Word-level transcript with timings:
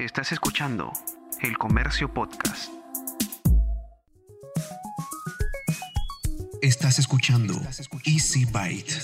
Estás 0.00 0.32
escuchando 0.32 0.94
El 1.42 1.58
Comercio 1.58 2.10
Podcast. 2.14 2.72
Estás 6.62 6.98
escuchando 6.98 7.52
Easy 8.06 8.46
Byte. 8.46 8.94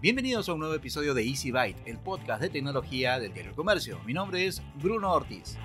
Bienvenidos 0.00 0.48
a 0.48 0.52
un 0.52 0.60
nuevo 0.60 0.74
episodio 0.74 1.12
de 1.12 1.24
Easy 1.24 1.50
Byte, 1.50 1.82
el 1.86 1.98
podcast 1.98 2.40
de 2.40 2.50
tecnología 2.50 3.18
del 3.18 3.32
diario 3.32 3.50
El 3.50 3.56
Comercio. 3.56 3.98
Mi 4.06 4.14
nombre 4.14 4.46
es 4.46 4.62
Bruno 4.76 5.12
Ortiz. 5.12 5.58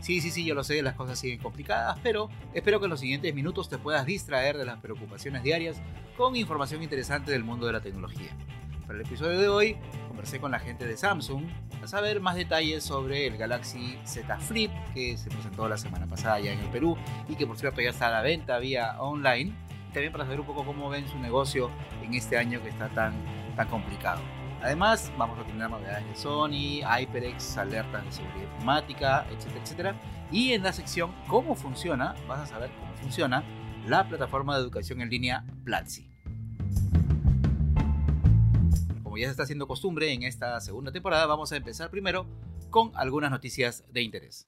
Sí, 0.00 0.20
sí, 0.20 0.30
sí, 0.30 0.44
yo 0.44 0.54
lo 0.54 0.64
sé, 0.64 0.82
las 0.82 0.94
cosas 0.94 1.18
siguen 1.18 1.40
complicadas, 1.40 1.98
pero 2.02 2.30
espero 2.54 2.80
que 2.80 2.86
en 2.86 2.90
los 2.90 3.00
siguientes 3.00 3.34
minutos 3.34 3.68
te 3.68 3.76
puedas 3.76 4.06
distraer 4.06 4.56
de 4.56 4.64
las 4.64 4.80
preocupaciones 4.80 5.42
diarias 5.42 5.80
con 6.16 6.36
información 6.36 6.82
interesante 6.82 7.30
del 7.30 7.44
mundo 7.44 7.66
de 7.66 7.74
la 7.74 7.80
tecnología. 7.80 8.30
Para 8.86 8.98
el 8.98 9.06
episodio 9.06 9.38
de 9.38 9.48
hoy, 9.48 9.76
conversé 10.08 10.40
con 10.40 10.50
la 10.50 10.58
gente 10.58 10.86
de 10.86 10.96
Samsung 10.96 11.44
a 11.82 11.86
saber 11.86 12.20
más 12.20 12.34
detalles 12.34 12.82
sobre 12.82 13.26
el 13.26 13.36
Galaxy 13.36 13.98
Z 14.04 14.38
Flip 14.38 14.70
que 14.94 15.16
se 15.16 15.30
presentó 15.30 15.68
la 15.68 15.76
semana 15.76 16.06
pasada 16.06 16.40
ya 16.40 16.52
en 16.52 16.60
el 16.60 16.70
Perú 16.70 16.96
y 17.28 17.36
que 17.36 17.46
por 17.46 17.56
cierto 17.56 17.80
ya 17.80 17.90
está 17.90 18.08
a 18.08 18.10
la 18.10 18.22
venta 18.22 18.58
vía 18.58 19.00
online. 19.00 19.54
También 19.92 20.12
para 20.12 20.24
saber 20.24 20.40
un 20.40 20.46
poco 20.46 20.64
cómo 20.64 20.88
ven 20.88 21.08
su 21.08 21.18
negocio 21.18 21.70
en 22.02 22.14
este 22.14 22.38
año 22.38 22.62
que 22.62 22.70
está 22.70 22.88
tan, 22.88 23.14
tan 23.54 23.68
complicado. 23.68 24.20
Además, 24.62 25.10
vamos 25.16 25.38
a 25.38 25.44
tener 25.44 25.70
novedades 25.70 26.06
de 26.06 26.14
Sony, 26.14 26.82
HyperX, 26.84 27.56
alertas 27.56 28.04
de 28.04 28.12
seguridad 28.12 28.42
informática, 28.42 29.26
etcétera, 29.30 29.60
etcétera. 29.62 30.00
Y 30.30 30.52
en 30.52 30.62
la 30.62 30.72
sección 30.72 31.14
cómo 31.28 31.54
funciona, 31.54 32.14
vas 32.28 32.40
a 32.40 32.46
saber 32.46 32.70
cómo 32.78 32.94
funciona 32.94 33.42
la 33.86 34.06
plataforma 34.06 34.56
de 34.56 34.62
educación 34.62 35.00
en 35.00 35.08
línea 35.08 35.44
Platzi. 35.64 36.10
Como 39.02 39.16
ya 39.16 39.24
se 39.26 39.30
está 39.30 39.44
haciendo 39.44 39.66
costumbre 39.66 40.12
en 40.12 40.24
esta 40.24 40.60
segunda 40.60 40.92
temporada, 40.92 41.24
vamos 41.26 41.50
a 41.52 41.56
empezar 41.56 41.90
primero 41.90 42.26
con 42.70 42.92
algunas 42.94 43.30
noticias 43.30 43.84
de 43.92 44.02
interés. 44.02 44.46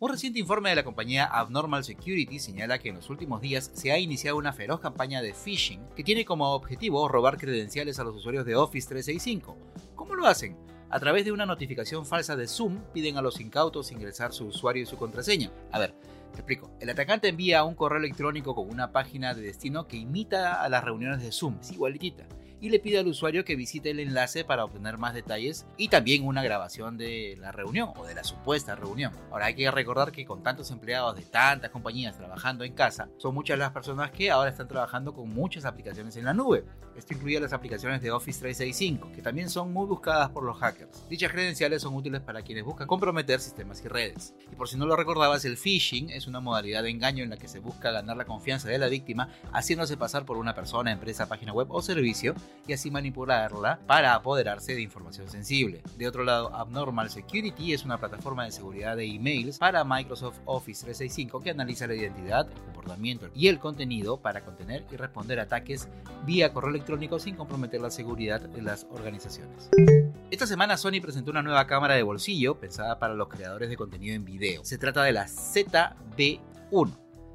Un 0.00 0.10
reciente 0.10 0.38
informe 0.38 0.70
de 0.70 0.76
la 0.76 0.84
compañía 0.84 1.24
Abnormal 1.24 1.84
Security 1.84 2.38
señala 2.38 2.78
que 2.78 2.90
en 2.90 2.96
los 2.96 3.08
últimos 3.08 3.40
días 3.40 3.70
se 3.72 3.92
ha 3.92 3.98
iniciado 3.98 4.36
una 4.36 4.52
feroz 4.52 4.80
campaña 4.80 5.22
de 5.22 5.32
phishing 5.32 5.80
que 5.96 6.04
tiene 6.04 6.24
como 6.24 6.52
objetivo 6.52 7.08
robar 7.08 7.38
credenciales 7.38 7.98
a 7.98 8.04
los 8.04 8.16
usuarios 8.16 8.44
de 8.44 8.56
Office 8.56 8.88
365. 8.88 9.56
¿Cómo 9.94 10.14
lo 10.14 10.26
hacen? 10.26 10.56
A 10.90 11.00
través 11.00 11.24
de 11.24 11.32
una 11.32 11.46
notificación 11.46 12.04
falsa 12.04 12.36
de 12.36 12.46
Zoom 12.46 12.82
piden 12.92 13.16
a 13.16 13.22
los 13.22 13.40
incautos 13.40 13.92
ingresar 13.92 14.32
su 14.32 14.46
usuario 14.46 14.82
y 14.82 14.86
su 14.86 14.96
contraseña. 14.96 15.50
A 15.72 15.78
ver, 15.78 15.94
te 16.32 16.40
explico. 16.40 16.70
El 16.80 16.90
atacante 16.90 17.28
envía 17.28 17.64
un 17.64 17.74
correo 17.74 17.98
electrónico 17.98 18.54
con 18.54 18.68
una 18.68 18.92
página 18.92 19.34
de 19.34 19.42
destino 19.42 19.86
que 19.86 19.96
imita 19.96 20.62
a 20.62 20.68
las 20.68 20.84
reuniones 20.84 21.22
de 21.22 21.32
Zoom, 21.32 21.58
es 21.60 21.72
igualitita 21.72 22.26
y 22.64 22.70
le 22.70 22.78
pide 22.78 22.98
al 22.98 23.06
usuario 23.06 23.44
que 23.44 23.56
visite 23.56 23.90
el 23.90 24.00
enlace 24.00 24.42
para 24.42 24.64
obtener 24.64 24.96
más 24.96 25.12
detalles 25.12 25.66
y 25.76 25.88
también 25.88 26.24
una 26.24 26.42
grabación 26.42 26.96
de 26.96 27.36
la 27.38 27.52
reunión 27.52 27.90
o 27.94 28.06
de 28.06 28.14
la 28.14 28.24
supuesta 28.24 28.74
reunión. 28.74 29.12
Ahora 29.30 29.46
hay 29.46 29.54
que 29.54 29.70
recordar 29.70 30.12
que 30.12 30.24
con 30.24 30.42
tantos 30.42 30.70
empleados 30.70 31.14
de 31.14 31.24
tantas 31.24 31.70
compañías 31.70 32.16
trabajando 32.16 32.64
en 32.64 32.72
casa, 32.72 33.10
son 33.18 33.34
muchas 33.34 33.58
las 33.58 33.70
personas 33.72 34.12
que 34.12 34.30
ahora 34.30 34.48
están 34.48 34.66
trabajando 34.66 35.12
con 35.12 35.28
muchas 35.28 35.66
aplicaciones 35.66 36.16
en 36.16 36.24
la 36.24 36.32
nube. 36.32 36.64
Esto 36.96 37.12
incluye 37.12 37.38
las 37.38 37.52
aplicaciones 37.52 38.00
de 38.00 38.12
Office 38.12 38.40
365, 38.40 39.12
que 39.14 39.20
también 39.20 39.50
son 39.50 39.70
muy 39.70 39.84
buscadas 39.84 40.30
por 40.30 40.44
los 40.44 40.56
hackers. 40.56 41.06
Dichas 41.10 41.32
credenciales 41.32 41.82
son 41.82 41.94
útiles 41.94 42.22
para 42.22 42.40
quienes 42.40 42.64
buscan 42.64 42.86
comprometer 42.86 43.40
sistemas 43.40 43.84
y 43.84 43.88
redes. 43.88 44.32
Y 44.50 44.54
por 44.54 44.68
si 44.68 44.78
no 44.78 44.86
lo 44.86 44.96
recordabas, 44.96 45.44
el 45.44 45.58
phishing 45.58 46.08
es 46.08 46.26
una 46.26 46.40
modalidad 46.40 46.82
de 46.82 46.90
engaño 46.90 47.24
en 47.24 47.30
la 47.30 47.36
que 47.36 47.48
se 47.48 47.58
busca 47.58 47.90
ganar 47.90 48.16
la 48.16 48.24
confianza 48.24 48.70
de 48.70 48.78
la 48.78 48.88
víctima 48.88 49.28
haciéndose 49.52 49.98
pasar 49.98 50.24
por 50.24 50.38
una 50.38 50.54
persona, 50.54 50.92
empresa, 50.92 51.28
página 51.28 51.52
web 51.52 51.66
o 51.70 51.82
servicio 51.82 52.34
y 52.66 52.72
así 52.72 52.90
manipularla 52.90 53.78
para 53.86 54.14
apoderarse 54.14 54.74
de 54.74 54.82
información 54.82 55.28
sensible. 55.28 55.82
De 55.96 56.08
otro 56.08 56.24
lado, 56.24 56.54
Abnormal 56.54 57.10
Security 57.10 57.72
es 57.72 57.84
una 57.84 57.98
plataforma 57.98 58.44
de 58.44 58.52
seguridad 58.52 58.96
de 58.96 59.06
emails 59.06 59.58
para 59.58 59.84
Microsoft 59.84 60.38
Office 60.44 60.84
365 60.84 61.40
que 61.40 61.50
analiza 61.50 61.86
la 61.86 61.94
identidad, 61.94 62.48
el 62.48 62.62
comportamiento 62.62 63.28
y 63.34 63.48
el 63.48 63.58
contenido 63.58 64.18
para 64.18 64.44
contener 64.44 64.84
y 64.90 64.96
responder 64.96 65.40
ataques 65.40 65.88
vía 66.24 66.52
correo 66.52 66.70
electrónico 66.70 67.18
sin 67.18 67.36
comprometer 67.36 67.80
la 67.80 67.90
seguridad 67.90 68.40
de 68.40 68.62
las 68.62 68.86
organizaciones. 68.90 69.68
Esta 70.30 70.46
semana 70.46 70.76
Sony 70.76 71.00
presentó 71.00 71.30
una 71.30 71.42
nueva 71.42 71.66
cámara 71.66 71.94
de 71.94 72.02
bolsillo 72.02 72.58
pensada 72.58 72.98
para 72.98 73.14
los 73.14 73.28
creadores 73.28 73.68
de 73.68 73.76
contenido 73.76 74.14
en 74.14 74.24
video. 74.24 74.64
Se 74.64 74.78
trata 74.78 75.02
de 75.02 75.12
la 75.12 75.26
ZB1. 75.26 76.40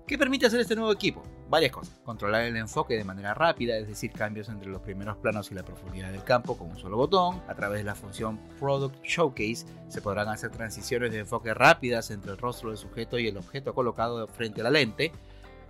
¿Qué 0.08 0.18
permite 0.18 0.48
hacer 0.48 0.60
este 0.60 0.76
nuevo 0.76 0.92
equipo? 0.92 1.24
Varias 1.50 1.72
cosas. 1.72 2.00
Controlar 2.06 2.44
el 2.44 2.56
enfoque 2.56 2.96
de 2.96 3.04
manera 3.04 3.34
rápida, 3.34 3.78
es 3.78 3.88
decir, 3.88 4.12
cambios 4.12 4.50
entre 4.50 4.70
los 4.70 4.82
primeros 4.82 5.18
planos 5.18 5.52
y 5.52 5.56
la 5.56 5.64
profundidad 5.64 6.12
del 6.12 6.24
campo 6.24 6.58
con 6.58 6.70
un 6.70 6.78
solo 6.78 6.98
botón. 6.98 7.42
A 7.48 7.56
través 7.56 7.80
de 7.80 7.84
la 7.84 7.96
función 7.96 8.40
Product 8.60 9.04
Showcase 9.04 9.66
se 9.88 10.02
podrán 10.02 10.28
hacer 10.30 10.52
transiciones 10.52 11.12
de 11.12 11.20
enfoque 11.20 11.54
rápidas 11.54 12.12
entre 12.12 12.32
el 12.32 12.38
rostro 12.38 12.70
del 12.70 12.78
sujeto 12.78 13.18
y 13.18 13.28
el 13.28 13.38
objeto 13.38 13.74
colocado 13.74 14.28
frente 14.28 14.62
a 14.62 14.66
la 14.66 14.72
lente. 14.72 15.12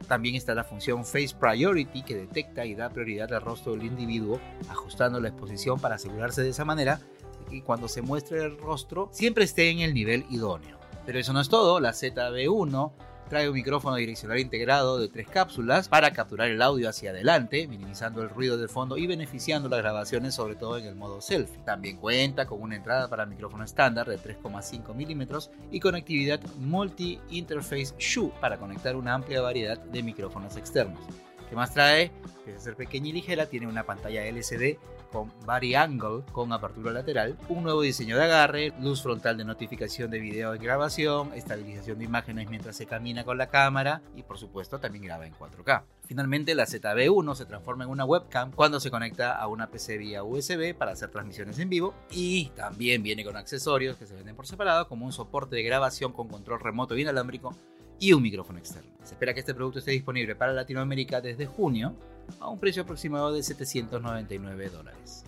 También 0.08 0.36
está 0.36 0.56
la 0.56 0.64
función 0.64 1.04
Face 1.04 1.36
Priority 1.38 2.04
que 2.04 2.16
detecta 2.16 2.66
y 2.66 2.76
da 2.76 2.90
prioridad 2.90 3.34
al 3.34 3.42
rostro 3.42 3.74
del 3.74 3.84
individuo, 3.84 4.40
ajustando 4.70 5.20
la 5.20 5.30
exposición 5.30 5.80
para 5.80 5.96
asegurarse 5.96 6.42
de 6.42 6.50
esa 6.50 6.64
manera 6.66 7.02
que 7.50 7.64
cuando 7.64 7.88
se 7.88 8.02
muestre 8.02 8.44
el 8.44 8.58
rostro 8.58 9.10
siempre 9.12 9.44
esté 9.44 9.70
en 9.70 9.80
el 9.80 9.94
nivel 9.94 10.26
idóneo. 10.30 10.78
Pero 11.06 11.20
eso 11.20 11.34
no 11.34 11.42
es 11.42 11.50
todo, 11.50 11.80
la 11.80 11.92
ZB1 11.92 12.92
trae 13.30 13.48
un 13.48 13.54
micrófono 13.54 13.96
direccional 13.96 14.40
integrado 14.40 15.00
de 15.00 15.08
tres 15.08 15.28
cápsulas 15.28 15.88
para 15.88 16.12
capturar 16.12 16.50
el 16.50 16.62
audio 16.62 16.90
hacia 16.90 17.12
adelante, 17.12 17.68
minimizando 17.68 18.24
el 18.24 18.30
ruido 18.30 18.58
de 18.58 18.68
fondo 18.68 18.98
y 18.98 19.08
beneficiando 19.08 19.70
las 19.70 19.80
grabaciones 19.80 20.34
sobre 20.34 20.56
todo 20.56 20.78
en 20.78 20.86
el 20.86 20.96
modo 20.96 21.22
selfie. 21.22 21.62
También 21.64 21.98
cuenta 21.98 22.48
con 22.48 22.62
una 22.62 22.76
entrada 22.76 23.08
para 23.08 23.28
micrófono 23.28 23.64
estándar 23.64 24.08
de 24.08 24.18
3,5 24.18 24.96
milímetros 24.96 25.52
y 25.72 25.80
conectividad 25.80 26.42
multi-interface 26.58 27.94
SHU 27.98 28.32
para 28.42 28.58
conectar 28.58 28.96
una 28.96 29.14
amplia 29.14 29.42
variedad 29.42 29.78
de 29.78 30.04
micrófonos 30.04 30.58
externos. 30.58 31.00
¿Qué 31.50 31.56
más 31.56 31.74
trae? 31.74 32.12
Pese 32.46 32.58
a 32.58 32.62
ser 32.62 32.76
pequeña 32.76 33.10
y 33.10 33.14
ligera, 33.14 33.46
tiene 33.46 33.68
una 33.68 33.84
pantalla 33.84 34.26
LCD 34.26 34.78
con 35.12 35.32
Vari-Angle 35.46 36.24
con 36.32 36.54
apertura 36.54 36.92
lateral, 36.92 37.38
un 37.50 37.64
nuevo 37.64 37.82
diseño 37.82 38.18
de 38.18 38.24
agarre, 38.24 38.74
luz 38.80 39.02
frontal 39.02 39.38
de 39.38 39.46
notificación 39.46 40.12
de 40.12 40.20
video 40.20 40.56
y 40.56 40.60
grabación, 40.60 41.34
estabilización 41.34 42.00
de 42.00 42.06
imágenes 42.06 42.50
mientras 42.50 42.76
se 42.76 42.86
camina 42.86 43.24
con 43.24 43.38
la 43.38 43.50
cámara 43.50 44.02
y 44.16 44.24
por 44.24 44.38
supuesto 44.38 44.80
también 44.80 45.06
graba 45.06 45.26
en 45.26 45.34
4K. 45.34 45.84
Finalmente 46.06 46.56
la 46.56 46.66
ZB1 46.66 47.36
se 47.36 47.46
transforma 47.46 47.84
en 47.84 47.90
una 47.92 48.06
webcam 48.06 48.52
cuando 48.52 48.80
se 48.80 48.90
conecta 48.90 49.38
a 49.38 49.48
una 49.48 49.70
PC 49.70 49.98
vía 49.98 50.24
USB 50.24 50.76
para 50.76 50.92
hacer 50.92 51.10
transmisiones 51.10 51.60
en 51.60 51.70
vivo 51.70 51.94
y 52.10 52.50
también 52.56 53.04
viene 53.04 53.24
con 53.24 53.38
accesorios 53.38 53.98
que 53.98 54.08
se 54.08 54.16
venden 54.16 54.36
por 54.36 54.48
separado 54.48 54.88
como 54.88 55.06
un 55.06 55.14
soporte 55.14 55.56
de 55.56 55.64
grabación 55.64 56.14
con 56.14 56.28
control 56.28 56.60
remoto 56.60 56.98
inalámbrico 56.98 57.56
y 58.00 58.14
un 58.14 58.22
micrófono 58.22 58.60
externo. 58.60 58.90
Se 59.04 59.14
espera 59.14 59.34
que 59.34 59.40
este 59.40 59.54
producto 59.54 59.80
esté 59.80 59.92
disponible 59.92 60.36
para 60.36 60.54
Latinoamérica 60.54 61.22
desde 61.22 61.46
junio 61.46 61.96
a 62.40 62.50
un 62.50 62.60
precio 62.60 62.84
aproximado 62.84 63.34
de 63.34 63.42
799 63.42 64.70
dólares. 64.70 65.26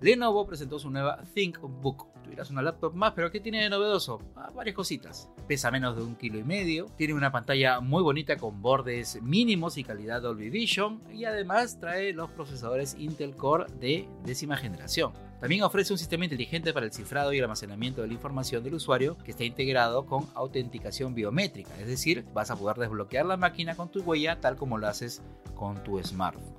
Lenovo 0.00 0.46
presentó 0.46 0.78
su 0.78 0.90
nueva 0.90 1.22
ThinkBook. 1.34 2.06
Tuvieras 2.22 2.50
una 2.50 2.62
laptop 2.62 2.94
más, 2.94 3.12
pero 3.14 3.30
¿qué 3.30 3.40
tiene 3.40 3.62
de 3.62 3.70
novedoso? 3.70 4.20
Ah, 4.36 4.50
varias 4.54 4.76
cositas. 4.76 5.28
Pesa 5.48 5.70
menos 5.70 5.96
de 5.96 6.02
un 6.02 6.16
kilo 6.16 6.38
y 6.38 6.44
medio, 6.44 6.86
tiene 6.96 7.14
una 7.14 7.32
pantalla 7.32 7.80
muy 7.80 8.02
bonita 8.02 8.36
con 8.36 8.62
bordes 8.62 9.20
mínimos 9.22 9.78
y 9.78 9.84
calidad 9.84 10.22
Dolby 10.22 10.50
Vision 10.50 11.00
y 11.12 11.24
además 11.24 11.78
trae 11.80 12.12
los 12.12 12.30
procesadores 12.30 12.96
Intel 12.98 13.34
Core 13.36 13.66
de 13.80 14.08
décima 14.24 14.56
generación. 14.56 15.12
También 15.40 15.62
ofrece 15.62 15.92
un 15.92 15.98
sistema 15.98 16.24
inteligente 16.24 16.72
para 16.72 16.86
el 16.86 16.92
cifrado 16.92 17.32
y 17.32 17.38
el 17.38 17.44
almacenamiento 17.44 18.00
de 18.00 18.08
la 18.08 18.14
información 18.14 18.64
del 18.64 18.74
usuario 18.74 19.18
que 19.18 19.32
está 19.32 19.44
integrado 19.44 20.06
con 20.06 20.26
autenticación 20.34 21.14
biométrica, 21.14 21.70
es 21.78 21.86
decir, 21.86 22.24
vas 22.32 22.50
a 22.50 22.56
poder 22.56 22.78
desbloquear 22.78 23.26
la 23.26 23.36
máquina 23.36 23.76
con 23.76 23.90
tu 23.90 24.00
huella 24.00 24.40
tal 24.40 24.56
como 24.56 24.78
lo 24.78 24.88
haces 24.88 25.22
con 25.54 25.82
tu 25.84 26.02
smartphone. 26.02 26.56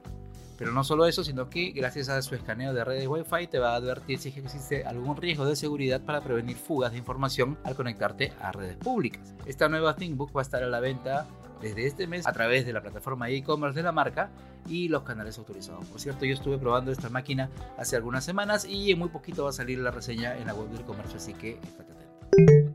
Pero 0.58 0.72
no 0.72 0.84
solo 0.84 1.06
eso, 1.06 1.24
sino 1.24 1.50
que 1.50 1.72
gracias 1.72 2.10
a 2.10 2.22
su 2.22 2.34
escaneo 2.34 2.74
de 2.74 2.84
redes 2.84 3.08
Wi-Fi 3.08 3.48
te 3.48 3.60
va 3.60 3.74
a 3.74 3.76
advertir 3.76 4.18
si 4.18 4.30
existe 4.30 4.86
algún 4.86 5.16
riesgo 5.16 5.46
de 5.46 5.56
seguridad 5.56 6.02
para 6.02 6.22
prevenir 6.22 6.58
fugas 6.58 6.92
de 6.92 6.98
información 6.98 7.58
al 7.64 7.76
conectarte 7.76 8.34
a 8.42 8.52
redes 8.52 8.76
públicas. 8.76 9.36
Esta 9.46 9.70
nueva 9.70 9.96
ThinkBook 9.96 10.36
va 10.36 10.42
a 10.42 10.44
estar 10.44 10.64
a 10.64 10.68
la 10.68 10.80
venta 10.80 11.28
desde 11.62 11.88
este 11.88 12.08
mes 12.08 12.28
a 12.28 12.34
través 12.34 12.66
de 12.66 12.74
la 12.74 12.82
plataforma 12.82 13.30
e-commerce 13.30 13.76
de 13.76 13.84
la 13.84 13.92
marca 13.92 14.30
y 14.68 14.90
los 14.90 15.04
canales 15.04 15.38
autorizados. 15.38 15.86
Por 15.86 16.00
cierto, 16.00 16.26
yo 16.26 16.34
estuve 16.34 16.58
probando 16.58 16.92
esta 16.92 17.10
máquina 17.10 17.50
hace 17.78 17.96
algunas 17.96 18.24
semanas 18.24 18.66
y 18.66 18.92
en 18.92 19.00
muy 19.00 19.10
poquito 19.10 19.44
va 19.44 19.50
a 19.50 19.54
salir 19.54 19.80
la 19.80 19.92
reseña 19.92 20.38
en 20.38 20.48
la 20.48 20.54
web 20.54 20.70
del 20.70 20.84
comercio, 20.84 21.18
así 21.18 21.34
que 21.34 21.60
estate 21.64 21.92
atento. 21.92 22.08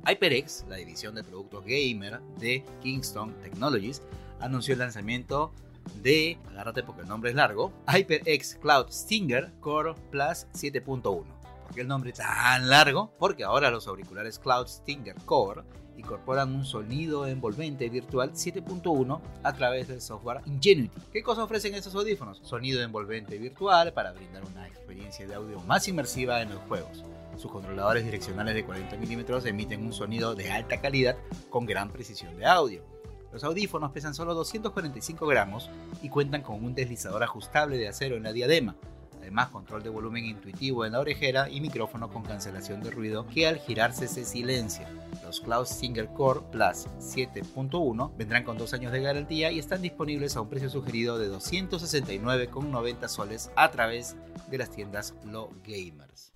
HyperX, 0.07 0.65
la 0.69 0.77
división 0.77 1.15
de 1.15 1.23
productos 1.23 1.65
gamer 1.65 2.21
de 2.39 2.65
Kingston 2.81 3.35
Technologies, 3.43 4.03
anunció 4.41 4.73
el 4.73 4.81
lanzamiento 4.81 5.53
de, 6.03 6.39
agárrate 6.49 6.83
porque 6.83 7.03
el 7.03 7.09
nombre 7.09 7.31
es 7.31 7.37
largo, 7.37 7.73
HyperX 7.87 8.57
Cloud 8.57 8.87
Stinger 8.91 9.53
Core 9.61 9.95
Plus 10.11 10.47
7.1. 10.55 11.42
¿Por 11.73 11.77
qué 11.77 11.81
el 11.81 11.89
nombre 11.89 12.13
tan 12.13 12.69
largo? 12.69 13.15
Porque 13.19 13.45
ahora 13.45 13.71
los 13.71 13.87
auriculares 13.89 14.39
Cloud 14.39 14.67
Stinger 14.67 15.17
Core 15.25 15.63
incorporan 15.97 16.55
un 16.55 16.67
sonido 16.67 17.27
envolvente 17.27 17.89
virtual 17.89 18.33
7.1 18.35 19.23
a 19.43 19.53
través 19.55 19.89
del 19.89 20.03
software 20.03 20.43
Ingenuity. 20.45 21.01
¿Qué 21.11 21.23
cosa 21.23 21.45
ofrecen 21.45 21.75
estos 21.75 21.95
audífonos? 21.95 22.43
Sonido 22.43 22.83
envolvente 22.83 23.39
virtual 23.39 23.95
para 23.95 24.13
brindar 24.13 24.45
una 24.45 24.69
experiencia 24.69 25.27
de 25.27 25.35
audio 25.35 25.61
más 25.61 25.89
inmersiva 25.89 26.43
en 26.43 26.51
los 26.51 26.59
juegos. 26.69 27.07
Sus 27.39 27.51
controladores 27.51 28.05
direccionales 28.05 28.55
de 28.55 28.67
40 28.67 28.99
mm 28.99 29.47
emiten 29.47 29.87
un 29.87 29.95
sonido 29.95 30.35
de 30.35 30.53
alta 30.53 30.79
calidad 30.79 31.17
con 31.49 31.65
gran 31.65 31.89
precisión 31.91 32.37
de 32.37 32.45
audio. 32.45 32.85
Los 33.33 33.45
audífonos 33.45 33.93
pesan 33.93 34.15
solo 34.15 34.35
245 34.35 35.27
gramos 35.27 35.71
y 36.03 36.11
cuentan 36.11 36.43
con 36.43 36.63
un 36.63 36.75
deslizador 36.75 37.23
ajustable 37.23 37.79
de 37.79 37.89
acero 37.89 38.17
en 38.17 38.25
la 38.25 38.35
diadema, 38.35 38.77
además 39.23 39.51
control 39.51 39.85
de 39.85 39.89
volumen 39.89 40.25
intuitivo 40.25 40.85
en 40.85 40.93
la 40.93 41.01
orejera 41.01 41.49
y 41.49 41.61
micrófono 41.61 42.11
con 42.11 42.25
cancelación 42.25 42.83
de 42.83 42.91
ruido 42.91 43.27
que 43.29 43.47
al 43.47 43.59
girarse 43.59 44.09
se 44.09 44.25
silencia. 44.25 44.89
Los 45.25 45.41
Cloud 45.41 45.67
Single 45.67 46.09
Core 46.13 46.41
Plus 46.51 46.87
7.1 46.99 48.17
vendrán 48.17 48.43
con 48.43 48.59
dos 48.59 48.75
años 48.75 48.91
de 48.91 49.01
garantía 49.01 49.53
y 49.53 49.61
están 49.61 49.81
disponibles 49.81 50.37
a 50.37 50.41
un 50.41 50.49
precio 50.49 50.69
sugerido 50.69 51.19
de 51.19 51.31
269,90 51.31 53.09
soles 53.09 53.51
a 53.55 53.71
través 53.71 54.17
de 54.51 54.59
las 54.59 54.71
tiendas 54.71 55.15
Low 55.25 55.51
Gamers. 55.65 56.33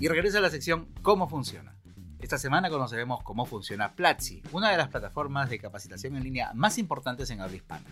Y 0.00 0.08
regresa 0.08 0.38
a 0.38 0.40
la 0.40 0.48
sección 0.48 0.88
¿Cómo 1.02 1.28
funciona? 1.28 1.76
Esta 2.20 2.38
semana 2.38 2.70
conoceremos 2.70 3.22
cómo 3.22 3.44
funciona 3.44 3.94
Platzi, 3.94 4.42
una 4.52 4.70
de 4.70 4.78
las 4.78 4.88
plataformas 4.88 5.50
de 5.50 5.58
capacitación 5.58 6.16
en 6.16 6.24
línea 6.24 6.52
más 6.54 6.78
importantes 6.78 7.30
en 7.30 7.42
habla 7.42 7.56
hispana. 7.56 7.84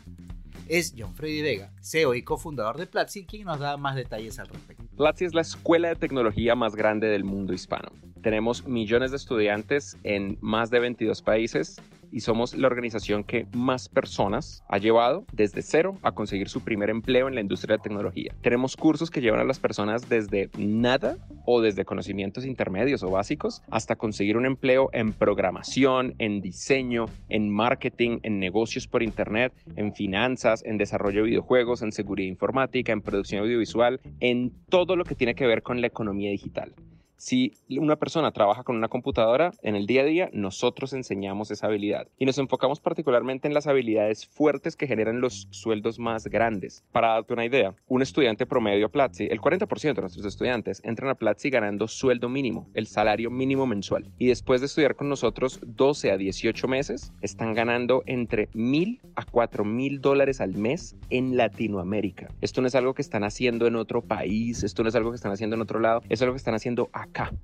Es 0.69 0.95
John 0.97 1.15
Freddy 1.15 1.41
Vega, 1.41 1.73
CEO 1.81 2.15
y 2.15 2.23
cofundador 2.23 2.77
de 2.77 2.87
Platzi, 2.87 3.25
quien 3.25 3.47
nos 3.47 3.59
da 3.59 3.79
más 3.79 3.97
detalles 3.97 4.39
al 4.39 4.49
respecto. 4.49 4.85
Platzi 4.99 5.25
es 5.25 5.33
la 5.33 5.41
escuela 5.41 5.89
de 5.89 5.97
tecnología 5.97 6.55
más 6.55 6.77
grande 6.77 7.07
del 7.07 7.25
mundo 7.25 7.55
hispano. 7.55 7.91
Tenemos 8.23 8.67
millones 8.67 9.11
de 9.11 9.17
estudiantes 9.17 9.97
en 10.05 10.37
más 10.43 10.69
de 10.69 10.81
22 10.81 11.23
países 11.23 11.81
y 12.13 12.21
somos 12.21 12.55
la 12.55 12.67
organización 12.67 13.25
que 13.25 13.47
más 13.53 13.89
personas 13.89 14.63
ha 14.69 14.79
llevado 14.79 15.25
desde 15.33 15.63
cero 15.63 15.99
a 16.03 16.13
conseguir 16.13 16.49
su 16.49 16.63
primer 16.63 16.91
empleo 16.91 17.29
en 17.29 17.35
la 17.35 17.41
industria 17.41 17.77
de 17.77 17.83
tecnología. 17.83 18.35
Tenemos 18.43 18.77
cursos 18.77 19.11
que 19.11 19.21
llevan 19.21 19.41
a 19.41 19.45
las 19.45 19.59
personas 19.59 20.09
desde 20.09 20.51
nada 20.59 21.17
o 21.47 21.61
desde 21.61 21.85
conocimientos 21.85 22.45
intermedios 22.45 23.03
o 23.03 23.11
básicos 23.11 23.63
hasta 23.71 23.97
conseguir 23.97 24.37
un 24.37 24.47
empleo 24.47 24.91
en 24.93 25.13
programación, 25.13 26.15
en 26.19 26.41
diseño, 26.41 27.07
en 27.29 27.51
marketing, 27.51 28.19
en 28.23 28.39
negocios 28.39 28.87
por 28.87 29.03
internet, 29.03 29.53
en 29.77 29.95
finanzas, 29.95 30.63
en 30.65 30.79
desarrollo 30.79 31.23
de 31.23 31.31
videojuegos, 31.31 31.83
en 31.83 31.93
seguridad 31.93 32.29
informática, 32.29 32.93
en 32.93 33.03
producción 33.03 33.43
audiovisual, 33.43 34.01
en 34.21 34.53
todo 34.69 34.97
lo 34.97 35.05
que 35.05 35.15
tiene 35.15 35.35
que 35.35 35.47
ver 35.47 35.63
con 35.63 35.81
la 35.81 35.87
economía 35.87 36.31
digital. 36.31 36.75
Si 37.21 37.55
una 37.69 37.97
persona 37.97 38.31
trabaja 38.31 38.63
con 38.63 38.77
una 38.77 38.87
computadora 38.87 39.51
en 39.63 39.75
el 39.75 39.87
día 39.87 40.03
a 40.03 40.05
día, 40.05 40.31
nosotros 40.33 40.93
enseñamos 40.93 41.51
esa 41.51 41.67
habilidad 41.67 42.07
y 42.17 42.27
nos 42.27 42.39
enfocamos 42.39 42.79
particularmente 42.79 43.49
en 43.49 43.55
las 43.55 43.67
habilidades 43.67 44.29
fuertes 44.29 44.77
que 44.77 44.87
generan 44.87 45.21
los 45.21 45.49
sueldos 45.51 45.99
más 45.99 46.29
grandes. 46.29 46.85
Para 46.93 47.09
darte 47.09 47.33
una 47.33 47.45
idea, 47.45 47.75
un 47.89 48.03
estudiante 48.03 48.47
promedio 48.47 48.87
a 48.87 48.91
Platzi, 48.91 49.27
el 49.31 49.41
40% 49.41 49.95
de 49.95 50.01
nuestros 50.01 50.25
estudiantes 50.25 50.81
entran 50.85 51.11
a 51.11 51.17
Platzi 51.17 51.51
ganando 51.51 51.89
sueldo 51.89 52.29
mínimo, 52.29 52.69
el 52.75 52.87
salario 52.87 53.33
mínimo 53.33 53.67
mensual. 53.67 54.13
Y 54.17 54.29
después 54.29 54.61
de 54.61 54.67
estudiar 54.67 54.95
con 54.95 55.09
nosotros 55.09 55.59
12 55.67 56.13
a 56.13 56.17
18 56.19 56.69
meses, 56.69 57.13
están 57.21 57.53
ganando 57.53 58.05
entre 58.07 58.49
mil 58.53 59.01
a 59.17 59.25
4 59.25 59.65
mil 59.65 60.01
dólares 60.01 60.41
al 60.41 60.55
mes 60.55 60.95
en 61.11 61.37
Latinoamérica. 61.37 62.29
Esto 62.41 62.61
no 62.61 62.69
es 62.69 62.77
algo 62.77 62.95
que 62.95 63.03
están 63.03 63.25
haciendo 63.25 63.67
en 63.67 63.75
otro 63.75 64.03
país, 64.03 64.63
esto 64.63 64.85
no 64.85 64.89
es 64.89 64.95
algo 64.95 65.11
que 65.11 65.17
están 65.17 65.33
haciendo 65.33 65.57
en 65.57 65.63
otro 65.63 65.81
lado, 65.81 66.03
es 66.09 66.23
algo 66.23 66.35
que 66.35 66.39
están 66.39 66.55
haciendo 66.55 66.91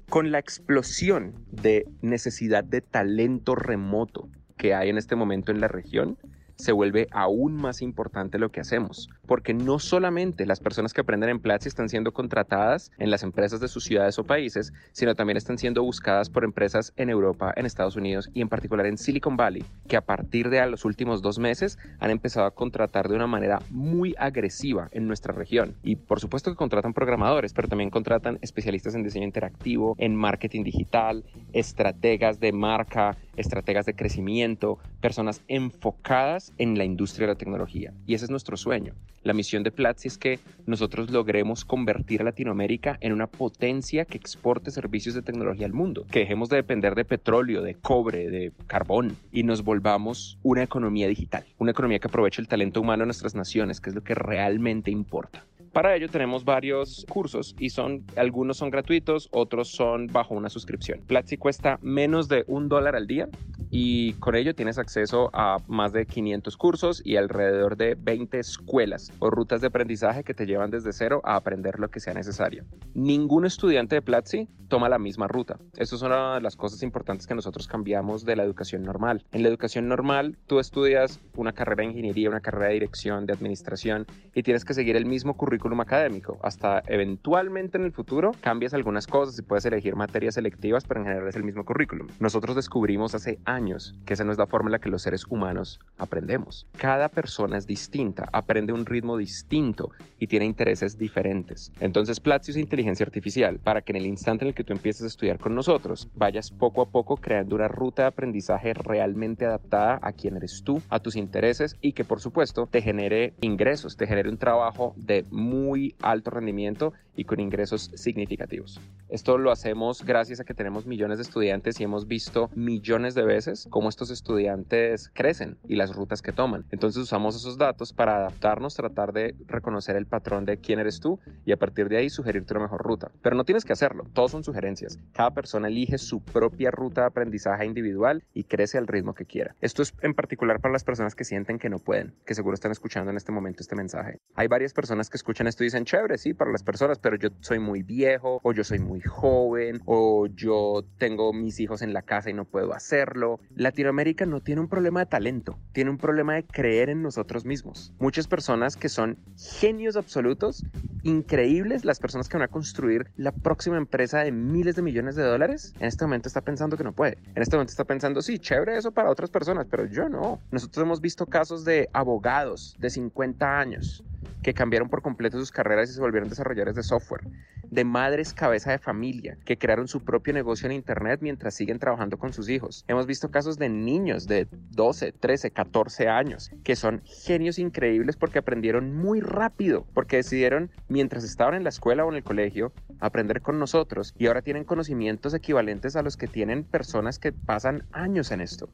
con 0.08 0.30
la 0.30 0.38
explosión 0.38 1.34
de 1.50 1.86
necesidad 2.02 2.64
de 2.64 2.80
talento 2.80 3.54
remoto 3.54 4.28
que 4.56 4.74
hay 4.74 4.88
en 4.88 4.98
este 4.98 5.16
momento 5.16 5.52
en 5.52 5.60
la 5.60 5.68
región, 5.68 6.18
se 6.56 6.72
vuelve 6.72 7.08
aún 7.10 7.56
más 7.56 7.82
importante 7.82 8.38
lo 8.38 8.50
que 8.50 8.60
hacemos, 8.60 9.08
porque 9.26 9.54
no 9.54 9.78
solamente 9.78 10.46
las 10.46 10.60
personas 10.60 10.92
que 10.92 11.00
aprenden 11.00 11.30
en 11.30 11.40
Platzi 11.40 11.68
están 11.68 11.88
siendo 11.88 12.12
contratadas 12.12 12.90
en 12.98 13.10
las 13.10 13.22
empresas 13.22 13.60
de 13.60 13.68
sus 13.68 13.84
ciudades 13.84 14.18
o 14.18 14.24
países, 14.24 14.72
sino 14.92 15.14
también 15.14 15.36
están 15.36 15.58
siendo 15.58 15.82
buscadas 15.82 16.30
por 16.30 16.44
empresas 16.44 16.92
en 16.96 17.10
Europa, 17.10 17.52
en 17.56 17.66
Estados 17.66 17.96
Unidos 17.96 18.30
y 18.34 18.40
en 18.40 18.48
particular 18.48 18.86
en 18.86 18.98
Silicon 18.98 19.36
Valley, 19.36 19.64
que 19.88 19.96
a 19.96 20.00
partir 20.00 20.50
de 20.50 20.64
los 20.66 20.84
últimos 20.84 21.22
dos 21.22 21.38
meses 21.38 21.78
han 21.98 22.10
empezado 22.10 22.46
a 22.46 22.54
contratar 22.54 23.08
de 23.08 23.16
una 23.16 23.26
manera 23.26 23.60
muy 23.70 24.14
agresiva 24.18 24.88
en 24.92 25.06
nuestra 25.06 25.32
región. 25.32 25.74
Y 25.82 25.96
por 25.96 26.20
supuesto 26.20 26.50
que 26.50 26.56
contratan 26.56 26.94
programadores, 26.94 27.52
pero 27.52 27.68
también 27.68 27.90
contratan 27.90 28.38
especialistas 28.40 28.94
en 28.94 29.02
diseño 29.02 29.24
interactivo, 29.24 29.94
en 29.98 30.16
marketing 30.16 30.64
digital, 30.64 31.24
estrategas 31.52 32.40
de 32.40 32.52
marca, 32.52 33.16
estrategas 33.36 33.86
de 33.86 33.94
crecimiento, 33.94 34.78
personas 35.00 35.42
enfocadas 35.48 36.52
en 36.58 36.78
la 36.78 36.84
industria 36.84 37.26
de 37.26 37.32
la 37.34 37.38
tecnología. 37.38 37.92
Y 38.06 38.14
ese 38.14 38.26
es 38.26 38.30
nuestro 38.30 38.56
sueño. 38.56 38.94
La 39.24 39.32
misión 39.32 39.62
de 39.62 39.70
Platzi 39.70 40.08
es 40.08 40.18
que 40.18 40.38
nosotros 40.66 41.10
logremos 41.10 41.64
convertir 41.64 42.20
a 42.20 42.24
Latinoamérica 42.24 42.98
en 43.00 43.10
una 43.14 43.26
potencia 43.26 44.04
que 44.04 44.18
exporte 44.18 44.70
servicios 44.70 45.14
de 45.14 45.22
tecnología 45.22 45.64
al 45.64 45.72
mundo, 45.72 46.06
que 46.10 46.18
dejemos 46.20 46.50
de 46.50 46.56
depender 46.56 46.94
de 46.94 47.06
petróleo, 47.06 47.62
de 47.62 47.74
cobre, 47.74 48.28
de 48.28 48.52
carbón 48.66 49.16
y 49.32 49.42
nos 49.42 49.64
volvamos 49.64 50.38
una 50.42 50.62
economía 50.62 51.08
digital, 51.08 51.46
una 51.56 51.70
economía 51.70 52.00
que 52.00 52.08
aproveche 52.08 52.42
el 52.42 52.48
talento 52.48 52.82
humano 52.82 53.00
de 53.00 53.06
nuestras 53.06 53.34
naciones, 53.34 53.80
que 53.80 53.88
es 53.88 53.96
lo 53.96 54.04
que 54.04 54.14
realmente 54.14 54.90
importa. 54.90 55.42
Para 55.72 55.96
ello 55.96 56.08
tenemos 56.08 56.44
varios 56.44 57.04
cursos 57.08 57.56
y 57.58 57.70
son 57.70 58.04
algunos 58.14 58.58
son 58.58 58.70
gratuitos, 58.70 59.28
otros 59.32 59.68
son 59.70 60.06
bajo 60.06 60.34
una 60.34 60.48
suscripción. 60.48 61.00
Platzi 61.04 61.36
cuesta 61.36 61.80
menos 61.82 62.28
de 62.28 62.44
un 62.46 62.68
dólar 62.68 62.94
al 62.94 63.08
día 63.08 63.28
y 63.76 64.12
con 64.20 64.36
ello 64.36 64.54
tienes 64.54 64.78
acceso 64.78 65.30
a 65.32 65.56
más 65.66 65.92
de 65.92 66.06
500 66.06 66.56
cursos 66.56 67.02
y 67.04 67.16
alrededor 67.16 67.76
de 67.76 67.96
20 67.96 68.38
escuelas 68.38 69.12
o 69.18 69.30
rutas 69.30 69.60
de 69.60 69.66
aprendizaje 69.66 70.22
que 70.22 70.32
te 70.32 70.46
llevan 70.46 70.70
desde 70.70 70.92
cero 70.92 71.20
a 71.24 71.34
aprender 71.34 71.80
lo 71.80 71.88
que 71.88 71.98
sea 71.98 72.14
necesario. 72.14 72.64
Ningún 72.94 73.46
estudiante 73.46 73.96
de 73.96 74.02
Platzi 74.02 74.48
toma 74.68 74.88
la 74.88 75.00
misma 75.00 75.26
ruta. 75.26 75.58
Eso 75.76 75.96
es 75.96 76.02
una 76.02 76.36
de 76.36 76.40
las 76.40 76.54
cosas 76.54 76.84
importantes 76.84 77.26
que 77.26 77.34
nosotros 77.34 77.66
cambiamos 77.66 78.24
de 78.24 78.36
la 78.36 78.44
educación 78.44 78.84
normal. 78.84 79.24
En 79.32 79.42
la 79.42 79.48
educación 79.48 79.88
normal 79.88 80.38
tú 80.46 80.60
estudias 80.60 81.20
una 81.36 81.52
carrera 81.52 81.82
de 81.82 81.88
ingeniería, 81.88 82.28
una 82.28 82.40
carrera 82.40 82.68
de 82.68 82.74
dirección, 82.74 83.26
de 83.26 83.32
administración 83.32 84.06
y 84.36 84.44
tienes 84.44 84.64
que 84.64 84.74
seguir 84.74 84.94
el 84.94 85.04
mismo 85.04 85.36
currículum 85.36 85.80
académico. 85.80 86.38
Hasta 86.44 86.80
eventualmente 86.86 87.76
en 87.76 87.84
el 87.86 87.92
futuro 87.92 88.30
cambias 88.40 88.72
algunas 88.72 89.08
cosas 89.08 89.36
y 89.36 89.42
puedes 89.42 89.64
elegir 89.64 89.96
materias 89.96 90.34
selectivas, 90.34 90.84
pero 90.84 91.00
en 91.00 91.06
general 91.06 91.28
es 91.28 91.34
el 91.34 91.42
mismo 91.42 91.64
currículum. 91.64 92.06
Nosotros 92.20 92.54
descubrimos 92.54 93.16
hace 93.16 93.40
años 93.44 93.63
que 94.04 94.14
esa 94.14 94.24
no 94.24 94.32
es 94.32 94.38
la 94.38 94.46
forma 94.46 94.68
en 94.68 94.72
la 94.72 94.78
que 94.78 94.90
los 94.90 95.02
seres 95.02 95.24
humanos 95.28 95.80
aprendemos. 95.96 96.66
Cada 96.76 97.08
persona 97.08 97.56
es 97.56 97.66
distinta, 97.66 98.28
aprende 98.32 98.72
un 98.72 98.84
ritmo 98.84 99.16
distinto 99.16 99.90
y 100.18 100.26
tiene 100.26 100.44
intereses 100.44 100.98
diferentes. 100.98 101.72
Entonces 101.80 102.20
Platzi 102.20 102.50
es 102.50 102.56
inteligencia 102.56 103.04
artificial 103.04 103.58
para 103.58 103.82
que 103.82 103.92
en 103.92 103.96
el 103.96 104.06
instante 104.06 104.44
en 104.44 104.48
el 104.48 104.54
que 104.54 104.64
tú 104.64 104.72
empieces 104.72 105.02
a 105.02 105.06
estudiar 105.06 105.38
con 105.38 105.54
nosotros, 105.54 106.08
vayas 106.14 106.50
poco 106.50 106.82
a 106.82 106.90
poco 106.90 107.16
creando 107.16 107.56
una 107.56 107.68
ruta 107.68 108.02
de 108.02 108.08
aprendizaje 108.08 108.74
realmente 108.74 109.46
adaptada 109.46 109.98
a 110.02 110.12
quién 110.12 110.36
eres 110.36 110.62
tú, 110.64 110.82
a 110.90 111.00
tus 111.00 111.16
intereses 111.16 111.76
y 111.80 111.92
que 111.92 112.04
por 112.04 112.20
supuesto 112.20 112.66
te 112.66 112.82
genere 112.82 113.34
ingresos, 113.40 113.96
te 113.96 114.06
genere 114.06 114.28
un 114.28 114.38
trabajo 114.38 114.94
de 114.96 115.24
muy 115.30 115.94
alto 116.02 116.30
rendimiento 116.30 116.92
y 117.16 117.24
con 117.24 117.40
ingresos 117.40 117.90
significativos. 117.94 118.80
Esto 119.08 119.38
lo 119.38 119.50
hacemos 119.50 120.04
gracias 120.04 120.40
a 120.40 120.44
que 120.44 120.54
tenemos 120.54 120.86
millones 120.86 121.18
de 121.18 121.22
estudiantes 121.22 121.80
y 121.80 121.84
hemos 121.84 122.06
visto 122.06 122.50
millones 122.54 123.14
de 123.14 123.24
veces 123.24 123.66
cómo 123.70 123.88
estos 123.88 124.10
estudiantes 124.10 125.10
crecen 125.14 125.58
y 125.68 125.76
las 125.76 125.94
rutas 125.94 126.22
que 126.22 126.32
toman. 126.32 126.64
Entonces 126.70 127.02
usamos 127.02 127.36
esos 127.36 127.58
datos 127.58 127.92
para 127.92 128.16
adaptarnos, 128.16 128.74
tratar 128.74 129.12
de 129.12 129.34
reconocer 129.46 129.96
el 129.96 130.06
patrón 130.06 130.44
de 130.44 130.58
quién 130.58 130.78
eres 130.78 131.00
tú 131.00 131.20
y 131.44 131.52
a 131.52 131.56
partir 131.56 131.88
de 131.88 131.98
ahí 131.98 132.10
sugerirte 132.10 132.54
una 132.54 132.64
mejor 132.64 132.82
ruta. 132.82 133.10
Pero 133.22 133.36
no 133.36 133.44
tienes 133.44 133.64
que 133.64 133.72
hacerlo, 133.72 134.06
todos 134.12 134.30
son 134.30 134.44
sugerencias. 134.44 134.98
Cada 135.12 135.32
persona 135.32 135.68
elige 135.68 135.98
su 135.98 136.20
propia 136.20 136.70
ruta 136.70 137.02
de 137.02 137.06
aprendizaje 137.08 137.66
individual 137.66 138.24
y 138.32 138.44
crece 138.44 138.78
al 138.78 138.86
ritmo 138.86 139.14
que 139.14 139.26
quiera. 139.26 139.54
Esto 139.60 139.82
es 139.82 139.94
en 140.02 140.14
particular 140.14 140.60
para 140.60 140.72
las 140.72 140.84
personas 140.84 141.14
que 141.14 141.24
sienten 141.24 141.58
que 141.58 141.68
no 141.68 141.78
pueden, 141.78 142.14
que 142.26 142.34
seguro 142.34 142.54
están 142.54 142.72
escuchando 142.72 143.10
en 143.10 143.16
este 143.16 143.32
momento 143.32 143.62
este 143.62 143.76
mensaje. 143.76 144.18
Hay 144.34 144.48
varias 144.48 144.72
personas 144.72 145.10
que 145.10 145.16
escuchan 145.16 145.46
esto 145.46 145.62
y 145.62 145.66
dicen, 145.66 145.84
chévere, 145.84 146.18
sí, 146.18 146.34
para 146.34 146.50
las 146.50 146.62
personas, 146.62 146.98
pero 147.04 147.16
yo 147.18 147.28
soy 147.40 147.58
muy 147.58 147.82
viejo 147.82 148.40
o 148.42 148.52
yo 148.54 148.64
soy 148.64 148.78
muy 148.78 149.02
joven 149.02 149.82
o 149.84 150.26
yo 150.26 150.86
tengo 150.96 151.34
mis 151.34 151.60
hijos 151.60 151.82
en 151.82 151.92
la 151.92 152.00
casa 152.00 152.30
y 152.30 152.32
no 152.32 152.46
puedo 152.46 152.72
hacerlo. 152.72 153.40
Latinoamérica 153.54 154.24
no 154.24 154.40
tiene 154.40 154.62
un 154.62 154.68
problema 154.68 155.00
de 155.00 155.06
talento, 155.06 155.58
tiene 155.72 155.90
un 155.90 155.98
problema 155.98 156.32
de 156.32 156.44
creer 156.44 156.88
en 156.88 157.02
nosotros 157.02 157.44
mismos. 157.44 157.92
Muchas 157.98 158.26
personas 158.26 158.78
que 158.78 158.88
son 158.88 159.18
genios 159.36 159.96
absolutos, 159.96 160.64
increíbles, 161.02 161.84
las 161.84 162.00
personas 162.00 162.30
que 162.30 162.38
van 162.38 162.44
a 162.44 162.48
construir 162.48 163.10
la 163.16 163.32
próxima 163.32 163.76
empresa 163.76 164.20
de 164.20 164.32
miles 164.32 164.74
de 164.74 164.80
millones 164.80 165.14
de 165.14 165.24
dólares, 165.24 165.74
en 165.80 165.88
este 165.88 166.06
momento 166.06 166.28
está 166.28 166.40
pensando 166.40 166.78
que 166.78 166.84
no 166.84 166.94
puede. 166.94 167.18
En 167.34 167.42
este 167.42 167.54
momento 167.56 167.72
está 167.72 167.84
pensando, 167.84 168.22
sí, 168.22 168.38
chévere 168.38 168.78
eso 168.78 168.92
para 168.92 169.10
otras 169.10 169.28
personas, 169.28 169.66
pero 169.70 169.84
yo 169.84 170.08
no. 170.08 170.40
Nosotros 170.50 170.82
hemos 170.82 171.02
visto 171.02 171.26
casos 171.26 171.66
de 171.66 171.90
abogados 171.92 172.74
de 172.78 172.88
50 172.88 173.58
años 173.58 174.02
que 174.44 174.54
cambiaron 174.54 174.90
por 174.90 175.02
completo 175.02 175.38
sus 175.38 175.50
carreras 175.50 175.90
y 175.90 175.94
se 175.94 176.00
volvieron 176.00 176.28
desarrolladores 176.28 176.76
de 176.76 176.82
software, 176.82 177.26
de 177.70 177.84
madres 177.84 178.34
cabeza 178.34 178.70
de 178.70 178.78
familia 178.78 179.38
que 179.44 179.56
crearon 179.56 179.88
su 179.88 180.04
propio 180.04 180.34
negocio 180.34 180.66
en 180.66 180.72
Internet 180.72 181.20
mientras 181.22 181.54
siguen 181.54 181.78
trabajando 181.78 182.18
con 182.18 182.34
sus 182.34 182.50
hijos. 182.50 182.84
Hemos 182.86 183.06
visto 183.06 183.30
casos 183.30 183.58
de 183.58 183.70
niños 183.70 184.26
de 184.26 184.46
12, 184.70 185.12
13, 185.12 185.50
14 185.50 186.08
años 186.08 186.50
que 186.62 186.76
son 186.76 187.00
genios 187.04 187.58
increíbles 187.58 188.16
porque 188.16 188.38
aprendieron 188.38 188.94
muy 188.94 189.20
rápido, 189.20 189.86
porque 189.94 190.16
decidieron 190.16 190.70
mientras 190.88 191.24
estaban 191.24 191.54
en 191.54 191.64
la 191.64 191.70
escuela 191.70 192.04
o 192.04 192.10
en 192.10 192.16
el 192.16 192.22
colegio 192.22 192.72
aprender 193.00 193.40
con 193.40 193.58
nosotros. 193.58 194.14
Y 194.18 194.26
ahora 194.26 194.42
tienen 194.42 194.64
conocimientos 194.64 195.32
equivalentes 195.32 195.96
a 195.96 196.02
los 196.02 196.18
que 196.18 196.28
tienen 196.28 196.64
personas 196.64 197.18
que 197.18 197.32
pasan 197.32 197.86
años 197.92 198.30
en 198.30 198.42
esto 198.42 198.68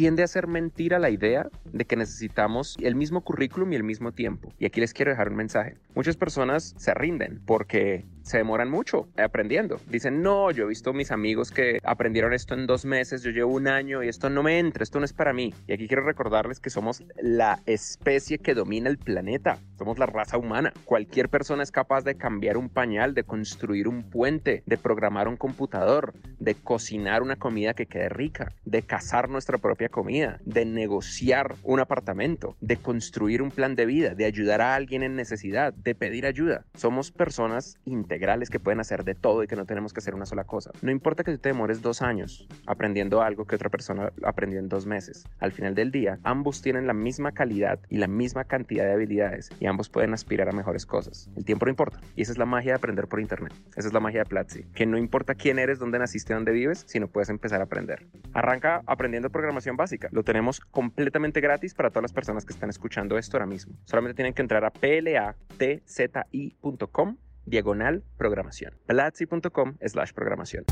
tiende 0.00 0.22
a 0.22 0.28
ser 0.28 0.46
mentira 0.46 0.98
la 0.98 1.10
idea 1.10 1.50
de 1.74 1.84
que 1.84 1.94
necesitamos 1.94 2.78
el 2.80 2.94
mismo 2.94 3.20
currículum 3.20 3.70
y 3.74 3.76
el 3.76 3.82
mismo 3.82 4.12
tiempo. 4.12 4.50
Y 4.58 4.64
aquí 4.64 4.80
les 4.80 4.94
quiero 4.94 5.10
dejar 5.10 5.28
un 5.28 5.36
mensaje. 5.36 5.76
Muchas 5.94 6.16
personas 6.16 6.72
se 6.78 6.94
rinden 6.94 7.42
porque 7.44 8.06
se 8.22 8.38
demoran 8.38 8.70
mucho 8.70 9.08
aprendiendo. 9.16 9.80
Dicen, 9.88 10.22
no, 10.22 10.50
yo 10.50 10.64
he 10.64 10.68
visto 10.68 10.92
mis 10.92 11.10
amigos 11.10 11.50
que 11.50 11.78
aprendieron 11.84 12.32
esto 12.32 12.54
en 12.54 12.66
dos 12.66 12.84
meses, 12.84 13.22
yo 13.22 13.30
llevo 13.30 13.52
un 13.52 13.68
año 13.68 14.02
y 14.02 14.08
esto 14.08 14.30
no 14.30 14.42
me 14.42 14.58
entra, 14.58 14.82
esto 14.82 14.98
no 14.98 15.04
es 15.04 15.12
para 15.12 15.32
mí. 15.32 15.54
Y 15.66 15.72
aquí 15.72 15.86
quiero 15.86 16.04
recordarles 16.04 16.60
que 16.60 16.70
somos 16.70 17.02
la 17.20 17.60
especie 17.66 18.38
que 18.38 18.54
domina 18.54 18.90
el 18.90 18.98
planeta, 18.98 19.58
somos 19.78 19.98
la 19.98 20.06
raza 20.06 20.38
humana. 20.38 20.72
Cualquier 20.84 21.28
persona 21.28 21.62
es 21.62 21.70
capaz 21.70 22.02
de 22.02 22.16
cambiar 22.16 22.56
un 22.56 22.68
pañal, 22.68 23.14
de 23.14 23.24
construir 23.24 23.88
un 23.88 24.02
puente, 24.02 24.62
de 24.66 24.78
programar 24.78 25.28
un 25.28 25.36
computador, 25.36 26.14
de 26.38 26.54
cocinar 26.54 27.22
una 27.22 27.36
comida 27.36 27.74
que 27.74 27.86
quede 27.86 28.08
rica, 28.08 28.52
de 28.64 28.82
cazar 28.82 29.28
nuestra 29.28 29.58
propia 29.58 29.88
comida, 29.88 30.40
de 30.44 30.64
negociar 30.64 31.54
un 31.62 31.80
apartamento, 31.80 32.56
de 32.60 32.76
construir 32.76 33.42
un 33.42 33.50
plan 33.50 33.74
de 33.74 33.86
vida, 33.86 34.14
de 34.14 34.24
ayudar 34.24 34.60
a 34.60 34.74
alguien 34.74 35.02
en 35.02 35.16
necesidad, 35.16 35.72
de 35.72 35.94
pedir 35.94 36.26
ayuda. 36.26 36.64
Somos 36.74 37.10
personas 37.10 37.78
integrales 38.10 38.50
que 38.50 38.58
pueden 38.58 38.80
hacer 38.80 39.04
de 39.04 39.14
todo 39.14 39.44
y 39.44 39.46
que 39.46 39.54
no 39.54 39.66
tenemos 39.66 39.92
que 39.92 40.00
hacer 40.00 40.16
una 40.16 40.26
sola 40.26 40.42
cosa. 40.42 40.72
No 40.82 40.90
importa 40.90 41.22
que 41.22 41.38
te 41.38 41.48
demores 41.48 41.80
dos 41.80 42.02
años 42.02 42.48
aprendiendo 42.66 43.22
algo 43.22 43.44
que 43.44 43.54
otra 43.54 43.70
persona 43.70 44.12
aprendió 44.24 44.58
en 44.58 44.68
dos 44.68 44.84
meses. 44.84 45.28
Al 45.38 45.52
final 45.52 45.76
del 45.76 45.92
día, 45.92 46.18
ambos 46.24 46.60
tienen 46.60 46.88
la 46.88 46.92
misma 46.92 47.30
calidad 47.30 47.78
y 47.88 47.98
la 47.98 48.08
misma 48.08 48.42
cantidad 48.44 48.84
de 48.84 48.94
habilidades 48.94 49.50
y 49.60 49.66
ambos 49.66 49.88
pueden 49.88 50.12
aspirar 50.12 50.48
a 50.48 50.52
mejores 50.52 50.86
cosas. 50.86 51.30
El 51.36 51.44
tiempo 51.44 51.66
no 51.66 51.70
importa. 51.70 52.00
Y 52.16 52.22
esa 52.22 52.32
es 52.32 52.38
la 52.38 52.46
magia 52.46 52.72
de 52.72 52.78
aprender 52.78 53.06
por 53.06 53.20
internet. 53.20 53.52
Esa 53.76 53.86
es 53.86 53.94
la 53.94 54.00
magia 54.00 54.24
de 54.24 54.26
Platzi. 54.26 54.64
Que 54.74 54.86
no 54.86 54.98
importa 54.98 55.36
quién 55.36 55.60
eres, 55.60 55.78
dónde 55.78 56.00
naciste, 56.00 56.34
dónde 56.34 56.50
vives, 56.50 56.82
sino 56.88 57.06
puedes 57.06 57.28
empezar 57.30 57.60
a 57.60 57.64
aprender. 57.64 58.08
Arranca 58.32 58.82
aprendiendo 58.86 59.30
programación 59.30 59.76
básica. 59.76 60.08
Lo 60.10 60.24
tenemos 60.24 60.58
completamente 60.58 61.40
gratis 61.40 61.74
para 61.74 61.90
todas 61.90 62.02
las 62.02 62.12
personas 62.12 62.44
que 62.44 62.52
están 62.52 62.70
escuchando 62.70 63.18
esto 63.18 63.36
ahora 63.36 63.46
mismo. 63.46 63.76
Solamente 63.84 64.16
tienen 64.16 64.34
que 64.34 64.42
entrar 64.42 64.64
a 64.64 64.70
platzi.com 64.70 65.60
diagonal 67.46 68.04
programación. 68.16 68.78
Platzi.com 68.86 69.76
slash 69.80 70.12
programación. 70.12 70.64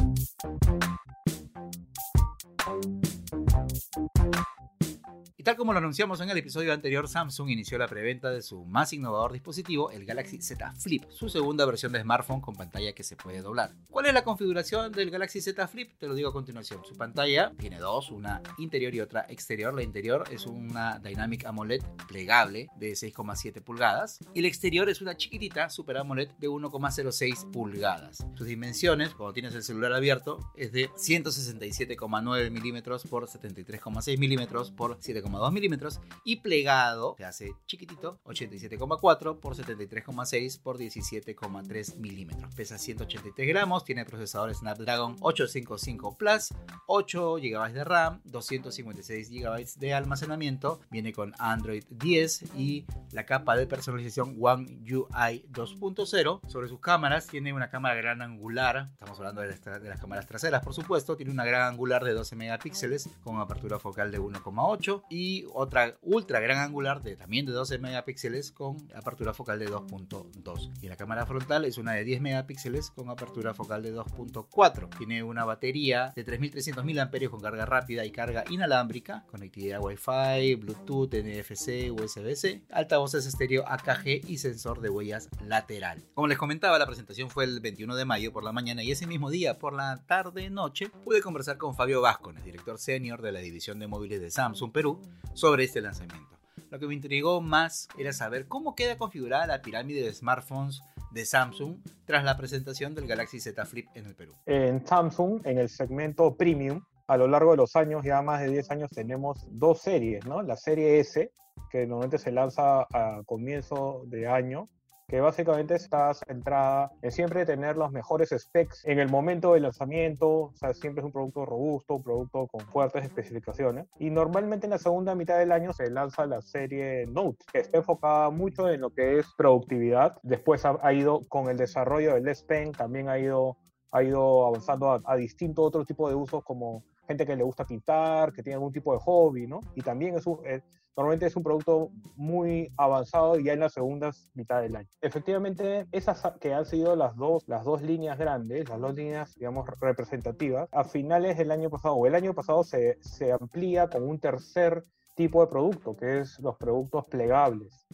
Tal 5.44 5.56
como 5.56 5.72
lo 5.72 5.78
anunciamos 5.78 6.20
en 6.20 6.30
el 6.30 6.36
episodio 6.36 6.72
anterior, 6.72 7.06
Samsung 7.06 7.50
inició 7.50 7.78
la 7.78 7.86
preventa 7.86 8.28
de 8.28 8.42
su 8.42 8.64
más 8.64 8.92
innovador 8.92 9.32
dispositivo, 9.32 9.92
el 9.92 10.04
Galaxy 10.04 10.42
Z 10.42 10.72
Flip, 10.72 11.04
su 11.10 11.28
segunda 11.28 11.64
versión 11.64 11.92
de 11.92 12.00
smartphone 12.00 12.40
con 12.40 12.56
pantalla 12.56 12.92
que 12.92 13.04
se 13.04 13.14
puede 13.14 13.40
doblar. 13.40 13.70
¿Cuál 13.88 14.06
es 14.06 14.14
la 14.14 14.24
configuración 14.24 14.90
del 14.90 15.10
Galaxy 15.10 15.40
Z 15.40 15.68
Flip? 15.68 15.92
Te 15.96 16.08
lo 16.08 16.14
digo 16.14 16.30
a 16.30 16.32
continuación. 16.32 16.80
Su 16.84 16.96
pantalla 16.96 17.52
tiene 17.56 17.78
dos, 17.78 18.10
una 18.10 18.42
interior 18.58 18.92
y 18.96 19.00
otra 19.00 19.26
exterior. 19.28 19.72
La 19.74 19.84
interior 19.84 20.24
es 20.32 20.44
una 20.44 20.98
Dynamic 20.98 21.44
AMOLED 21.44 21.84
plegable 22.08 22.68
de 22.76 22.92
6,7 22.94 23.62
pulgadas 23.62 24.18
y 24.34 24.42
la 24.42 24.48
exterior 24.48 24.88
es 24.88 25.00
una 25.00 25.16
chiquitita 25.16 25.70
Super 25.70 25.98
AMOLED 25.98 26.30
de 26.38 26.48
1,06 26.48 27.50
pulgadas. 27.52 28.26
Sus 28.34 28.46
dimensiones, 28.48 29.10
cuando 29.14 29.34
tienes 29.34 29.54
el 29.54 29.62
celular 29.62 29.92
abierto, 29.92 30.52
es 30.56 30.72
de 30.72 30.90
167,9 30.90 32.50
milímetros 32.50 33.04
por 33.04 33.28
73,6 33.28 34.18
milímetros 34.18 34.72
por 34.72 34.98
7,2 34.98 35.27
2 35.36 35.52
milímetros 35.52 36.00
y 36.24 36.36
plegado 36.36 37.14
se 37.18 37.24
hace 37.24 37.54
chiquitito 37.66 38.18
87,4 38.24 39.40
por 39.40 39.54
73,6 39.54 40.62
por 40.62 40.78
17,3 40.78 41.96
milímetros. 41.96 42.54
Pesa 42.54 42.78
183 42.78 43.48
gramos, 43.48 43.84
tiene 43.84 44.04
procesador 44.06 44.54
Snapdragon 44.54 45.16
855 45.20 46.16
Plus, 46.16 46.54
8 46.86 47.34
GB 47.36 47.72
de 47.72 47.84
RAM, 47.84 48.20
256 48.24 49.30
GB 49.30 49.74
de 49.76 49.94
almacenamiento, 49.94 50.80
viene 50.90 51.12
con 51.12 51.34
Android 51.38 51.84
10 51.90 52.54
y 52.56 52.86
la 53.12 53.26
capa 53.26 53.56
de 53.56 53.66
personalización 53.66 54.36
One 54.40 54.78
UI 54.90 55.44
2.0. 55.52 56.40
Sobre 56.48 56.68
sus 56.68 56.80
cámaras 56.80 57.26
tiene 57.26 57.52
una 57.52 57.68
cámara 57.68 57.94
gran 57.96 58.22
angular, 58.22 58.88
estamos 58.92 59.18
hablando 59.18 59.42
de, 59.42 59.48
de 59.48 59.88
las 59.88 60.00
cámaras 60.00 60.26
traseras 60.26 60.62
por 60.62 60.72
supuesto, 60.72 61.16
tiene 61.16 61.32
una 61.32 61.44
gran 61.44 61.62
angular 61.62 62.04
de 62.04 62.12
12 62.12 62.36
megapíxeles 62.36 63.08
con 63.24 63.40
apertura 63.40 63.78
focal 63.78 64.12
de 64.12 64.20
1,8 64.20 65.02
y 65.10 65.17
otra 65.52 65.98
ultra 66.02 66.40
gran 66.40 66.58
angular 66.58 67.02
de 67.02 67.16
también 67.16 67.46
de 67.46 67.52
12 67.52 67.78
megapíxeles 67.78 68.52
con 68.52 68.76
apertura 68.94 69.34
focal 69.34 69.58
de 69.58 69.68
2.2. 69.68 70.70
Y 70.82 70.88
la 70.88 70.96
cámara 70.96 71.26
frontal 71.26 71.64
es 71.64 71.78
una 71.78 71.92
de 71.92 72.04
10 72.04 72.20
megapíxeles 72.20 72.90
con 72.90 73.10
apertura 73.10 73.54
focal 73.54 73.82
de 73.82 73.94
2.4. 73.94 74.96
Tiene 74.96 75.22
una 75.22 75.44
batería 75.44 76.12
de 76.14 76.24
3300 76.24 76.84
mAh 76.84 77.30
con 77.30 77.40
carga 77.40 77.66
rápida 77.66 78.04
y 78.04 78.10
carga 78.10 78.44
inalámbrica, 78.50 79.24
conectividad 79.30 79.80
Wi-Fi, 79.80 80.54
Bluetooth, 80.56 81.14
NFC, 81.14 81.90
USB-C, 81.90 82.64
altavoces 82.70 83.26
estéreo 83.26 83.64
AKG 83.66 84.28
y 84.28 84.38
sensor 84.38 84.80
de 84.80 84.90
huellas 84.90 85.28
lateral. 85.44 86.04
Como 86.14 86.28
les 86.28 86.38
comentaba, 86.38 86.78
la 86.78 86.86
presentación 86.86 87.30
fue 87.30 87.44
el 87.44 87.60
21 87.60 87.96
de 87.96 88.04
mayo 88.04 88.32
por 88.32 88.44
la 88.44 88.52
mañana 88.52 88.82
y 88.82 88.90
ese 88.90 89.06
mismo 89.06 89.30
día 89.30 89.58
por 89.58 89.72
la 89.72 90.04
tarde 90.06 90.50
noche 90.50 90.90
pude 91.04 91.20
conversar 91.20 91.58
con 91.58 91.74
Fabio 91.74 92.00
Vascones, 92.00 92.44
director 92.44 92.78
senior 92.78 93.22
de 93.22 93.32
la 93.32 93.40
división 93.40 93.78
de 93.78 93.86
móviles 93.86 94.20
de 94.20 94.30
Samsung 94.30 94.72
Perú, 94.72 95.00
sobre 95.34 95.64
este 95.64 95.80
lanzamiento. 95.80 96.38
Lo 96.70 96.78
que 96.78 96.86
me 96.86 96.94
intrigó 96.94 97.40
más 97.40 97.88
era 97.98 98.12
saber 98.12 98.46
cómo 98.46 98.74
queda 98.74 98.98
configurada 98.98 99.46
la 99.46 99.62
pirámide 99.62 100.02
de 100.02 100.12
smartphones 100.12 100.82
de 101.12 101.24
Samsung 101.24 101.78
tras 102.04 102.24
la 102.24 102.36
presentación 102.36 102.94
del 102.94 103.06
Galaxy 103.06 103.40
Z 103.40 103.64
Flip 103.64 103.88
en 103.94 104.06
el 104.06 104.14
Perú. 104.14 104.34
En 104.46 104.86
Samsung, 104.86 105.40
en 105.44 105.58
el 105.58 105.68
segmento 105.68 106.36
premium, 106.36 106.82
a 107.06 107.16
lo 107.16 107.26
largo 107.26 107.52
de 107.52 107.56
los 107.56 107.74
años, 107.74 108.04
ya 108.04 108.20
más 108.20 108.40
de 108.40 108.50
10 108.50 108.70
años, 108.70 108.90
tenemos 108.90 109.46
dos 109.50 109.80
series, 109.80 110.26
¿no? 110.26 110.42
La 110.42 110.56
serie 110.56 111.00
S, 111.00 111.32
que 111.70 111.86
normalmente 111.86 112.18
se 112.18 112.30
lanza 112.30 112.82
a 112.82 113.22
comienzo 113.24 114.02
de 114.06 114.28
año, 114.28 114.68
que 115.08 115.22
básicamente 115.22 115.74
está 115.74 116.12
centrada 116.12 116.92
en 117.00 117.10
siempre 117.10 117.46
tener 117.46 117.78
los 117.78 117.90
mejores 117.90 118.28
specs 118.36 118.84
en 118.84 118.98
el 118.98 119.08
momento 119.08 119.54
del 119.54 119.62
lanzamiento, 119.62 120.28
o 120.28 120.52
sea, 120.54 120.74
siempre 120.74 121.00
es 121.00 121.06
un 121.06 121.12
producto 121.12 121.46
robusto, 121.46 121.94
un 121.94 122.02
producto 122.02 122.46
con 122.46 122.60
fuertes 122.66 123.06
especificaciones. 123.06 123.86
Y 123.98 124.10
normalmente 124.10 124.66
en 124.66 124.72
la 124.72 124.78
segunda 124.78 125.14
mitad 125.14 125.38
del 125.38 125.52
año 125.52 125.72
se 125.72 125.90
lanza 125.90 126.26
la 126.26 126.42
serie 126.42 127.06
Note, 127.06 127.42
que 127.50 127.60
está 127.60 127.78
enfocada 127.78 128.28
mucho 128.28 128.68
en 128.68 128.82
lo 128.82 128.90
que 128.90 129.18
es 129.18 129.26
productividad. 129.34 130.18
Después 130.22 130.66
ha, 130.66 130.92
ido 130.92 131.26
con 131.28 131.48
el 131.48 131.56
desarrollo 131.56 132.14
del 132.14 132.28
S 132.28 132.44
Pen, 132.44 132.72
también 132.72 133.08
ha 133.08 133.18
ido, 133.18 133.56
ha 133.90 134.02
ido 134.02 134.46
avanzando 134.46 134.92
a, 134.92 135.00
a 135.06 135.16
distintos 135.16 135.64
otros 135.64 135.86
tipos 135.86 136.10
de 136.10 136.16
usos 136.16 136.44
como 136.44 136.84
gente 137.06 137.24
que 137.24 137.34
le 137.34 137.42
gusta 137.42 137.64
pintar, 137.64 138.34
que 138.34 138.42
tiene 138.42 138.56
algún 138.56 138.72
tipo 138.72 138.92
de 138.92 138.98
hobby, 139.00 139.46
¿no? 139.46 139.60
Y 139.74 139.80
también 139.80 140.16
es 140.16 140.26
un, 140.26 140.38
eh, 140.44 140.60
normalmente 140.98 141.26
es 141.26 141.36
un 141.36 141.44
producto 141.44 141.90
muy 142.16 142.72
avanzado 142.76 143.38
ya 143.38 143.52
en 143.52 143.60
las 143.60 143.72
segundas 143.72 144.28
mitad 144.34 144.60
del 144.60 144.74
año. 144.74 144.88
Efectivamente, 145.00 145.86
esas 145.92 146.20
que 146.40 146.52
han 146.52 146.66
sido 146.66 146.96
las 146.96 147.14
dos, 147.14 147.44
las 147.46 147.64
dos 147.64 147.82
líneas 147.82 148.18
grandes, 148.18 148.68
las 148.68 148.80
dos 148.80 148.94
líneas, 148.96 149.32
digamos, 149.36 149.68
representativas, 149.80 150.68
a 150.72 150.82
finales 150.82 151.38
del 151.38 151.52
año 151.52 151.70
pasado 151.70 151.94
o 151.94 152.06
el 152.08 152.16
año 152.16 152.34
pasado 152.34 152.64
se, 152.64 152.98
se 153.00 153.30
amplía 153.30 153.86
con 153.88 154.02
un 154.02 154.18
tercer 154.18 154.82
tipo 155.14 155.40
de 155.40 155.46
producto, 155.46 155.96
que 155.96 156.18
es 156.18 156.36
los 156.40 156.56
productos 156.56 157.06
plegables. 157.06 157.86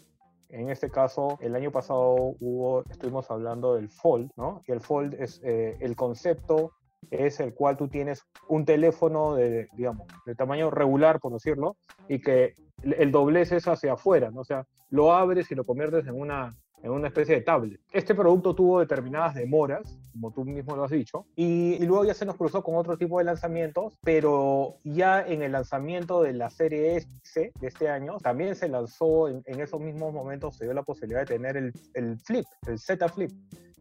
En 0.48 0.70
este 0.70 0.88
caso, 0.88 1.36
el 1.42 1.54
año 1.56 1.70
pasado 1.70 2.14
hubo, 2.40 2.84
estuvimos 2.88 3.30
hablando 3.30 3.74
del 3.74 3.90
Fold, 3.90 4.30
¿no? 4.36 4.62
Y 4.66 4.72
el 4.72 4.80
Fold 4.80 5.12
es 5.20 5.42
eh, 5.44 5.76
el 5.80 5.94
concepto 5.94 6.72
es 7.10 7.40
el 7.40 7.54
cual 7.54 7.76
tú 7.76 7.88
tienes 7.88 8.22
un 8.48 8.64
teléfono 8.64 9.34
de, 9.34 9.68
digamos, 9.76 10.06
de 10.26 10.34
tamaño 10.34 10.70
regular, 10.70 11.20
por 11.20 11.32
decirlo, 11.32 11.76
y 12.08 12.20
que 12.20 12.54
el 12.82 13.10
doblez 13.12 13.52
es 13.52 13.66
hacia 13.68 13.94
afuera, 13.94 14.30
¿no? 14.30 14.40
O 14.40 14.44
sea, 14.44 14.66
lo 14.90 15.12
abres 15.12 15.50
y 15.50 15.54
lo 15.54 15.64
conviertes 15.64 16.06
en 16.06 16.20
una, 16.20 16.54
en 16.84 16.90
una 16.90 17.08
especie 17.08 17.36
de 17.36 17.40
tablet. 17.40 17.80
Este 17.92 18.14
producto 18.14 18.54
tuvo 18.54 18.80
determinadas 18.80 19.34
demoras, 19.34 19.98
como 20.12 20.30
tú 20.32 20.44
mismo 20.44 20.76
lo 20.76 20.84
has 20.84 20.90
dicho, 20.90 21.26
y, 21.34 21.78
luego 21.84 22.04
ya 22.04 22.14
se 22.14 22.26
nos 22.26 22.36
cruzó 22.36 22.62
con 22.62 22.76
otro 22.76 22.98
tipo 22.98 23.18
de 23.18 23.24
lanzamientos, 23.24 23.98
pero 24.02 24.76
ya 24.84 25.26
en 25.26 25.42
el 25.42 25.52
lanzamiento 25.52 26.22
de 26.22 26.34
la 26.34 26.50
serie 26.50 26.96
S 26.96 27.52
de 27.58 27.66
este 27.66 27.88
año, 27.88 28.18
también 28.18 28.54
se 28.54 28.68
lanzó 28.68 29.28
en, 29.28 29.42
esos 29.46 29.80
mismos 29.80 30.12
momentos, 30.12 30.56
se 30.56 30.64
dio 30.64 30.74
la 30.74 30.82
posibilidad 30.82 31.20
de 31.20 31.26
tener 31.26 31.56
el, 31.56 31.72
el 31.94 32.18
Flip, 32.18 32.44
el 32.66 32.78
Z 32.78 33.08
Flip, 33.08 33.30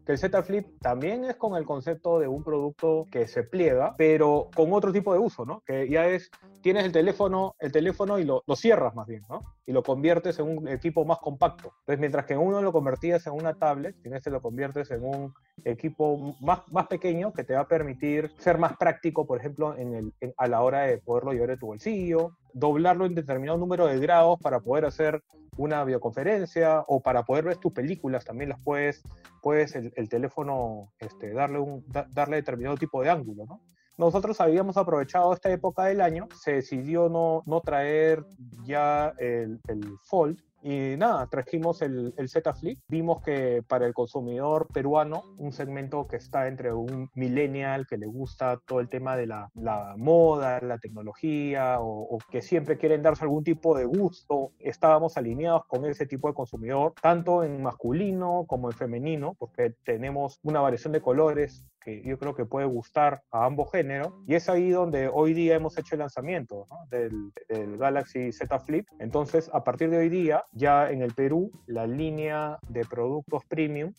que 0.04 0.12
el 0.12 0.18
Z 0.18 0.42
Flip 0.42 0.66
también 0.80 1.24
es 1.24 1.36
con 1.36 1.56
el 1.56 1.64
concepto 1.64 2.18
de 2.18 2.28
un 2.28 2.44
producto 2.44 3.06
que 3.10 3.26
se 3.26 3.42
pliega, 3.42 3.94
pero 3.96 4.50
con 4.54 4.72
otro 4.72 4.92
tipo 4.92 5.12
de 5.12 5.18
uso, 5.18 5.44
¿no? 5.44 5.62
Que 5.66 5.88
ya 5.88 6.06
es, 6.06 6.30
tienes 6.60 6.84
el 6.84 6.92
teléfono, 6.92 7.54
el 7.58 7.72
teléfono 7.72 8.18
y 8.18 8.24
lo, 8.24 8.42
cierras 8.54 8.94
más 8.94 9.06
bien, 9.06 9.22
¿no? 9.28 9.42
Y 9.66 9.72
lo 9.72 9.82
conviertes 9.82 10.38
en 10.38 10.58
un 10.58 10.68
equipo 10.68 11.04
más 11.04 11.18
compacto. 11.18 11.72
Entonces, 11.80 12.00
mientras 12.00 12.26
que 12.26 12.36
uno 12.36 12.60
lo 12.60 12.72
convertías 12.72 13.26
en 13.26 13.32
una 13.32 13.54
tablet, 13.54 13.96
en 14.04 14.14
este 14.14 14.30
lo 14.30 14.42
conviertes 14.42 14.90
en 14.90 15.04
un 15.04 15.34
equipo 15.64 16.36
más, 16.40 16.60
más 16.70 16.86
pequeño 16.86 17.32
que 17.32 17.44
te 17.44 17.54
va 17.54 17.60
a 17.60 17.68
permitir 17.68 18.30
ser 18.38 18.58
más 18.58 18.76
práctico, 18.76 19.26
por 19.26 19.38
ejemplo, 19.38 19.76
en 19.76 19.94
el, 19.94 20.34
a 20.36 20.46
la 20.48 20.62
hora 20.62 20.82
de 20.82 20.98
poderlo 20.98 21.32
llevar 21.32 21.50
en 21.50 21.58
tu 21.58 21.66
bolsillo, 21.66 22.36
doblarlo 22.54 23.04
en 23.04 23.14
determinado 23.14 23.58
número 23.58 23.86
de 23.86 23.98
grados 23.98 24.38
para 24.40 24.60
poder 24.60 24.86
hacer 24.86 25.22
una 25.56 25.84
videoconferencia 25.84 26.80
o 26.88 27.00
para 27.00 27.22
poder 27.24 27.44
ver 27.44 27.56
tus 27.58 27.72
películas, 27.72 28.24
también 28.24 28.48
las 28.48 28.60
puedes, 28.64 29.02
puedes 29.42 29.76
el, 29.76 29.92
el 29.96 30.08
teléfono 30.08 30.92
este, 30.98 31.32
darle, 31.32 31.58
un, 31.58 31.84
da- 31.86 32.06
darle 32.10 32.36
determinado 32.36 32.76
tipo 32.76 33.02
de 33.02 33.10
ángulo, 33.10 33.44
¿no? 33.46 33.60
Nosotros 33.96 34.40
habíamos 34.40 34.76
aprovechado 34.76 35.32
esta 35.32 35.52
época 35.52 35.84
del 35.84 36.00
año, 36.00 36.26
se 36.34 36.54
decidió 36.54 37.08
no, 37.08 37.42
no 37.46 37.60
traer 37.60 38.24
ya 38.64 39.12
el, 39.18 39.60
el 39.68 39.84
Fold, 40.02 40.42
y 40.64 40.96
nada, 40.96 41.26
trajimos 41.26 41.82
el, 41.82 42.14
el 42.16 42.28
Z 42.30 42.54
Flip. 42.54 42.80
Vimos 42.88 43.22
que 43.22 43.62
para 43.68 43.86
el 43.86 43.92
consumidor 43.92 44.66
peruano, 44.72 45.22
un 45.36 45.52
segmento 45.52 46.06
que 46.08 46.16
está 46.16 46.48
entre 46.48 46.72
un 46.72 47.10
millennial 47.14 47.86
que 47.86 47.98
le 47.98 48.06
gusta 48.06 48.58
todo 48.66 48.80
el 48.80 48.88
tema 48.88 49.14
de 49.14 49.26
la, 49.26 49.50
la 49.54 49.94
moda, 49.98 50.60
la 50.62 50.78
tecnología, 50.78 51.80
o, 51.80 52.16
o 52.16 52.18
que 52.30 52.40
siempre 52.40 52.78
quieren 52.78 53.02
darse 53.02 53.24
algún 53.24 53.44
tipo 53.44 53.76
de 53.76 53.84
gusto, 53.84 54.52
estábamos 54.58 55.18
alineados 55.18 55.66
con 55.66 55.84
ese 55.84 56.06
tipo 56.06 56.28
de 56.28 56.34
consumidor, 56.34 56.94
tanto 57.02 57.44
en 57.44 57.62
masculino 57.62 58.46
como 58.46 58.70
en 58.70 58.76
femenino, 58.76 59.34
porque 59.38 59.74
tenemos 59.84 60.40
una 60.42 60.62
variación 60.62 60.94
de 60.94 61.02
colores 61.02 61.66
que 61.84 62.02
yo 62.02 62.18
creo 62.18 62.34
que 62.34 62.44
puede 62.46 62.66
gustar 62.66 63.22
a 63.30 63.44
ambos 63.44 63.70
géneros. 63.70 64.12
Y 64.26 64.34
es 64.34 64.48
ahí 64.48 64.70
donde 64.70 65.08
hoy 65.12 65.34
día 65.34 65.54
hemos 65.56 65.76
hecho 65.78 65.94
el 65.94 66.00
lanzamiento 66.00 66.66
¿no? 66.70 66.78
del, 66.90 67.32
del 67.48 67.76
Galaxy 67.76 68.32
Z 68.32 68.58
Flip. 68.60 68.86
Entonces, 68.98 69.50
a 69.52 69.62
partir 69.62 69.90
de 69.90 69.98
hoy 69.98 70.08
día, 70.08 70.44
ya 70.52 70.90
en 70.90 71.02
el 71.02 71.12
Perú, 71.12 71.50
la 71.66 71.86
línea 71.86 72.58
de 72.68 72.84
productos 72.84 73.44
premium 73.46 73.92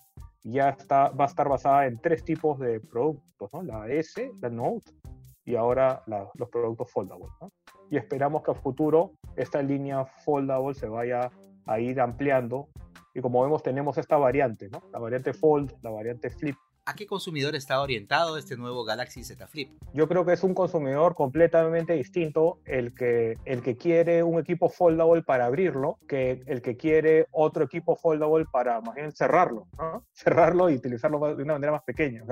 ya 0.44 0.70
está, 0.70 1.10
va 1.10 1.25
a 1.25 1.27
estar 1.27 1.48
basada 1.50 1.86
en 1.88 2.00
tres 2.00 2.24
tipos 2.24 2.60
de 2.60 2.80
productos, 2.80 3.50
¿no? 3.54 3.63
La 3.63 3.88
S, 3.89 4.32
la 4.42 4.50
Note 4.50 4.92
y 5.44 5.56
ahora 5.56 6.01
la- 6.08 6.30
los 6.36 6.50
productos 6.50 6.92
foldable. 6.92 7.27
¿no? 7.42 7.50
Y 7.89 7.98
esperamos 7.98 8.44
que 8.44 8.51
a 8.51 8.56
futuro 8.56 9.12
esta 9.36 9.62
línea 9.62 10.06
foldable 10.06 10.74
se 10.74 10.88
vaya 10.88 11.32
a 11.68 11.80
ir 11.80 12.00
ampliando. 12.01 12.68
Y 13.13 13.22
como 13.22 13.42
vemos, 13.44 13.63
tenemos 13.63 13.98
esta 13.98 14.18
variante, 14.18 14.68
¿no? 14.70 14.82
La 14.92 15.00
variante 15.00 15.34
Fold, 15.34 15.74
la 15.82 15.89
variante 15.89 16.30
Flip. 16.30 16.56
¿A 16.88 16.94
qué 16.94 17.08
consumidor 17.08 17.56
está 17.56 17.82
orientado 17.82 18.38
este 18.38 18.58
nuevo 18.58 18.86
Galaxy 18.86 19.24
Z 19.24 19.48
Flip? 19.48 19.72
Yo 19.96 20.08
creo 20.08 20.24
que 20.24 20.34
es 20.34 20.44
un 20.44 20.54
consumidor 20.54 21.15
completamente 21.15 21.94
distinto 21.94 22.60
el 22.63 22.94
que, 22.94 23.39
el 23.46 23.63
que 23.63 23.75
quiere 23.75 24.22
un 24.22 24.39
equipo 24.39 24.70
foldable 24.70 25.24
para 25.24 25.48
abrirlo 25.48 25.98
que 26.08 26.44
el 26.46 26.62
que 26.62 26.77
quiere 26.77 27.25
otro 27.32 27.63
equipo 27.63 27.96
foldable 27.96 28.46
para 28.51 28.82
más 28.82 28.94
bien 28.94 29.12
cerrarlo. 29.12 29.68
Cerrarlo 30.13 30.70
y 30.70 30.75
utilizarlo 30.75 31.36
de 31.36 31.42
una 31.42 31.54
manera 31.54 31.72
más 31.72 31.84
pequeña. 31.84 32.24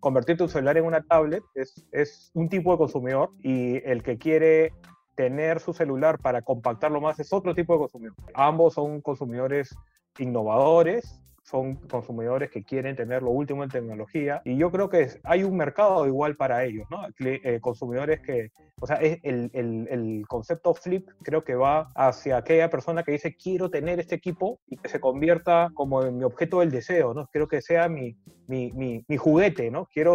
Convertir 0.00 0.36
tu 0.36 0.48
celular 0.48 0.76
en 0.76 0.84
una 0.84 1.02
tablet 1.02 1.42
es, 1.54 1.86
es 1.90 2.30
un 2.34 2.50
tipo 2.50 2.72
de 2.72 2.78
consumidor 2.78 3.30
y 3.42 3.76
el 3.88 4.02
que 4.02 4.18
quiere 4.18 4.74
tener 5.14 5.60
su 5.60 5.72
celular 5.72 6.18
para 6.18 6.42
compactarlo 6.42 7.00
más 7.00 7.18
es 7.20 7.32
otro 7.32 7.54
tipo 7.54 7.72
de 7.72 7.78
consumidor. 7.78 8.16
Ambos 8.34 8.74
son 8.74 9.00
consumidores 9.00 9.74
innovadores, 10.18 11.23
son 11.44 11.74
consumidores 11.88 12.50
que 12.50 12.64
quieren 12.64 12.96
tener 12.96 13.22
lo 13.22 13.30
último 13.30 13.62
en 13.62 13.70
tecnología 13.70 14.40
y 14.46 14.56
yo 14.56 14.70
creo 14.70 14.88
que 14.88 15.08
hay 15.24 15.44
un 15.44 15.56
mercado 15.56 16.06
igual 16.06 16.36
para 16.36 16.64
ellos, 16.64 16.86
¿no? 16.90 17.02
Eh, 17.20 17.58
consumidores 17.60 18.20
que, 18.20 18.50
o 18.80 18.86
sea, 18.86 18.96
es 18.96 19.20
el, 19.22 19.50
el- 19.52 19.86
el 19.90 20.24
concepto 20.26 20.72
flip 20.74 21.06
creo 21.22 21.44
que 21.44 21.54
va 21.54 21.92
hacia 21.94 22.38
aquella 22.38 22.70
persona 22.70 23.02
que 23.02 23.12
dice 23.12 23.36
quiero 23.36 23.68
tener 23.70 24.00
este 24.00 24.14
equipo 24.14 24.58
y 24.66 24.78
que 24.78 24.88
se 24.88 25.00
convierta 25.00 25.68
como 25.74 26.02
en 26.02 26.16
mi 26.16 26.24
objeto 26.24 26.60
del 26.60 26.70
deseo, 26.70 27.12
¿no? 27.12 27.26
Quiero 27.26 27.46
que 27.46 27.60
sea 27.60 27.88
mi, 27.90 28.16
mi, 28.46 28.72
mi, 28.72 29.04
juguete, 29.18 29.70
¿no? 29.70 29.86
Quiero, 29.92 30.14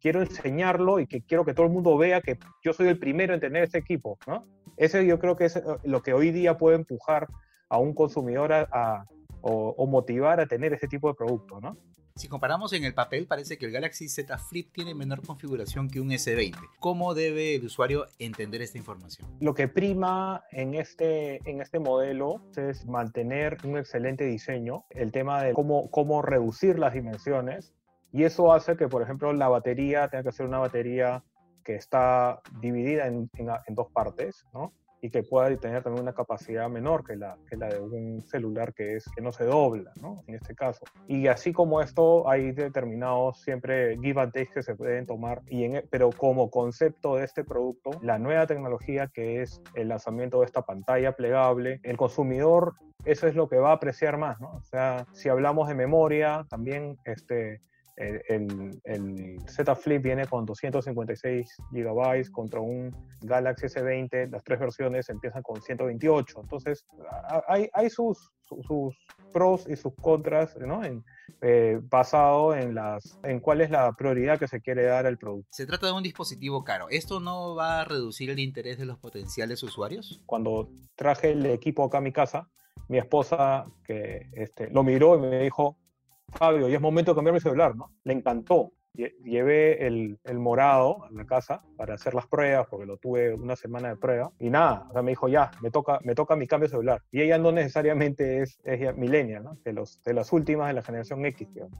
quiero 0.00 0.20
enseñarlo 0.22 1.00
y 1.00 1.08
que 1.08 1.22
quiero 1.22 1.44
que 1.44 1.54
todo 1.54 1.66
el 1.66 1.72
mundo 1.72 1.98
vea 1.98 2.20
que 2.20 2.38
yo 2.64 2.72
soy 2.72 2.86
el 2.86 3.00
primero 3.00 3.34
en 3.34 3.40
tener 3.40 3.64
este 3.64 3.78
equipo, 3.78 4.16
¿no? 4.28 4.46
Ese 4.76 5.04
yo 5.04 5.18
creo 5.18 5.36
que 5.36 5.46
es 5.46 5.56
eh, 5.56 5.62
lo 5.82 6.02
que 6.02 6.12
hoy 6.14 6.30
día 6.30 6.56
puede 6.56 6.76
empujar 6.76 7.26
a 7.68 7.78
un 7.78 7.94
consumidor 7.94 8.52
a- 8.52 9.04
o, 9.40 9.74
o 9.76 9.86
motivar 9.86 10.40
a 10.40 10.46
tener 10.46 10.72
ese 10.72 10.88
tipo 10.88 11.08
de 11.08 11.14
producto, 11.14 11.60
¿no? 11.60 11.76
Si 12.16 12.26
comparamos 12.26 12.72
en 12.72 12.82
el 12.82 12.94
papel, 12.94 13.28
parece 13.28 13.58
que 13.58 13.66
el 13.66 13.70
Galaxy 13.70 14.08
Z 14.08 14.36
Flip 14.38 14.72
tiene 14.72 14.92
menor 14.92 15.24
configuración 15.24 15.88
que 15.88 16.00
un 16.00 16.08
S20. 16.10 16.56
¿Cómo 16.80 17.14
debe 17.14 17.54
el 17.54 17.64
usuario 17.64 18.06
entender 18.18 18.60
esta 18.60 18.76
información? 18.76 19.28
Lo 19.40 19.54
que 19.54 19.68
prima 19.68 20.42
en 20.50 20.74
este, 20.74 21.36
en 21.48 21.60
este 21.60 21.78
modelo 21.78 22.42
es 22.56 22.84
mantener 22.86 23.58
un 23.62 23.78
excelente 23.78 24.24
diseño, 24.24 24.84
el 24.90 25.12
tema 25.12 25.44
de 25.44 25.52
cómo, 25.52 25.88
cómo 25.92 26.20
reducir 26.20 26.76
las 26.80 26.92
dimensiones, 26.92 27.72
y 28.12 28.24
eso 28.24 28.52
hace 28.52 28.76
que, 28.76 28.88
por 28.88 29.02
ejemplo, 29.02 29.32
la 29.32 29.46
batería 29.48 30.08
tenga 30.08 30.24
que 30.24 30.32
ser 30.32 30.46
una 30.46 30.58
batería 30.58 31.22
que 31.62 31.76
está 31.76 32.40
dividida 32.60 33.06
en, 33.06 33.30
en- 33.34 33.48
en 33.64 33.74
dos 33.76 33.92
partes, 33.92 34.44
¿no? 34.52 34.72
Y 35.00 35.10
que 35.10 35.22
pueda 35.22 35.54
tener 35.56 35.82
también 35.82 36.02
una 36.02 36.12
capacidad 36.12 36.68
menor 36.68 37.04
que 37.04 37.16
la, 37.16 37.36
que 37.48 37.56
la 37.56 37.68
de 37.68 37.80
un 37.80 38.22
celular 38.22 38.74
que, 38.74 38.96
es, 38.96 39.04
que 39.14 39.22
no 39.22 39.32
se 39.32 39.44
dobla, 39.44 39.92
¿no? 40.00 40.22
en 40.26 40.34
este 40.34 40.54
caso. 40.54 40.84
Y 41.06 41.26
así 41.28 41.52
como 41.52 41.80
esto, 41.80 42.28
hay 42.28 42.52
determinados 42.52 43.40
siempre 43.40 43.98
give 43.98 44.20
and 44.20 44.32
takes 44.32 44.52
que 44.52 44.62
se 44.62 44.74
pueden 44.74 45.06
tomar, 45.06 45.42
y 45.48 45.64
en, 45.64 45.84
pero 45.90 46.10
como 46.10 46.50
concepto 46.50 47.16
de 47.16 47.24
este 47.24 47.44
producto, 47.44 47.90
la 48.02 48.18
nueva 48.18 48.46
tecnología 48.46 49.08
que 49.08 49.42
es 49.42 49.60
el 49.74 49.88
lanzamiento 49.88 50.40
de 50.40 50.46
esta 50.46 50.62
pantalla 50.62 51.12
plegable, 51.12 51.80
el 51.82 51.96
consumidor, 51.96 52.74
eso 53.04 53.26
es 53.26 53.34
lo 53.34 53.48
que 53.48 53.58
va 53.58 53.70
a 53.70 53.74
apreciar 53.74 54.18
más, 54.18 54.40
¿no? 54.40 54.56
O 54.56 54.62
sea, 54.62 55.06
si 55.12 55.28
hablamos 55.28 55.68
de 55.68 55.74
memoria, 55.74 56.44
también 56.50 56.98
este, 57.04 57.60
el, 57.98 58.22
el- 58.28 58.80
el 58.84 59.40
Z 59.48 59.74
Flip 59.76 60.02
viene 60.02 60.26
con 60.26 60.44
256 60.46 61.56
GB 61.70 62.30
contra 62.32 62.60
un 62.60 62.90
Galaxy 63.22 63.66
S20, 63.66 64.30
las 64.30 64.42
tres 64.44 64.58
versiones 64.60 65.08
empiezan 65.08 65.42
con 65.42 65.60
128. 65.60 66.40
Entonces, 66.40 66.84
hay, 67.48 67.68
hay 67.72 67.90
sus, 67.90 68.30
su- 68.42 68.62
sus 68.62 68.96
pros 69.32 69.66
y 69.68 69.76
sus 69.76 69.94
contras, 69.96 70.56
¿no? 70.56 70.84
En, 70.84 71.04
eh, 71.42 71.78
basado 71.82 72.54
en, 72.54 72.74
las, 72.74 73.18
en 73.22 73.40
cuál 73.40 73.60
es 73.60 73.70
la 73.70 73.92
prioridad 73.92 74.38
que 74.38 74.48
se 74.48 74.60
quiere 74.60 74.84
dar 74.84 75.06
al 75.06 75.18
producto. 75.18 75.48
Se 75.52 75.66
trata 75.66 75.86
de 75.86 75.92
un 75.92 76.02
dispositivo 76.02 76.64
caro. 76.64 76.86
¿Esto 76.90 77.20
no 77.20 77.54
va 77.54 77.80
a 77.80 77.84
reducir 77.84 78.30
el 78.30 78.38
interés 78.38 78.78
de 78.78 78.86
los 78.86 78.98
potenciales 78.98 79.62
usuarios? 79.62 80.22
Cuando 80.26 80.70
traje 80.96 81.32
el 81.32 81.44
equipo 81.46 81.84
acá 81.84 81.98
a 81.98 82.00
mi 82.00 82.12
casa, 82.12 82.48
mi 82.88 82.96
esposa 82.98 83.66
que 83.84 84.28
este, 84.32 84.70
lo 84.70 84.82
miró 84.82 85.16
y 85.16 85.20
me 85.20 85.42
dijo, 85.42 85.76
Fabio, 86.32 86.68
ya 86.68 86.76
es 86.76 86.80
momento 86.80 87.12
de 87.12 87.16
cambiar 87.16 87.34
mi 87.34 87.40
celular, 87.40 87.74
¿no? 87.76 87.90
Le 88.04 88.12
encantó. 88.12 88.72
Lle- 88.94 89.14
Llevé 89.22 89.86
el, 89.86 90.18
el 90.24 90.38
morado 90.38 91.04
a 91.04 91.10
la 91.10 91.24
casa 91.24 91.62
para 91.76 91.94
hacer 91.94 92.14
las 92.14 92.26
pruebas, 92.26 92.66
porque 92.68 92.86
lo 92.86 92.96
tuve 92.96 93.34
una 93.34 93.54
semana 93.56 93.88
de 93.90 93.96
prueba. 93.96 94.30
Y 94.38 94.50
nada, 94.50 94.86
o 94.88 94.92
sea, 94.92 95.02
me 95.02 95.12
dijo, 95.12 95.28
ya, 95.28 95.50
me 95.62 95.70
toca, 95.70 96.00
me 96.04 96.14
toca 96.14 96.36
mi 96.36 96.46
cambio 96.46 96.66
de 96.66 96.72
celular. 96.72 97.02
Y 97.10 97.22
ella 97.22 97.38
no 97.38 97.52
necesariamente 97.52 98.42
es, 98.42 98.58
es 98.64 98.80
¿no? 98.96 99.56
De, 99.64 99.72
los, 99.72 100.02
de 100.02 100.14
las 100.14 100.32
últimas 100.32 100.68
de 100.68 100.74
la 100.74 100.82
generación 100.82 101.24
X, 101.26 101.48
digamos. 101.52 101.78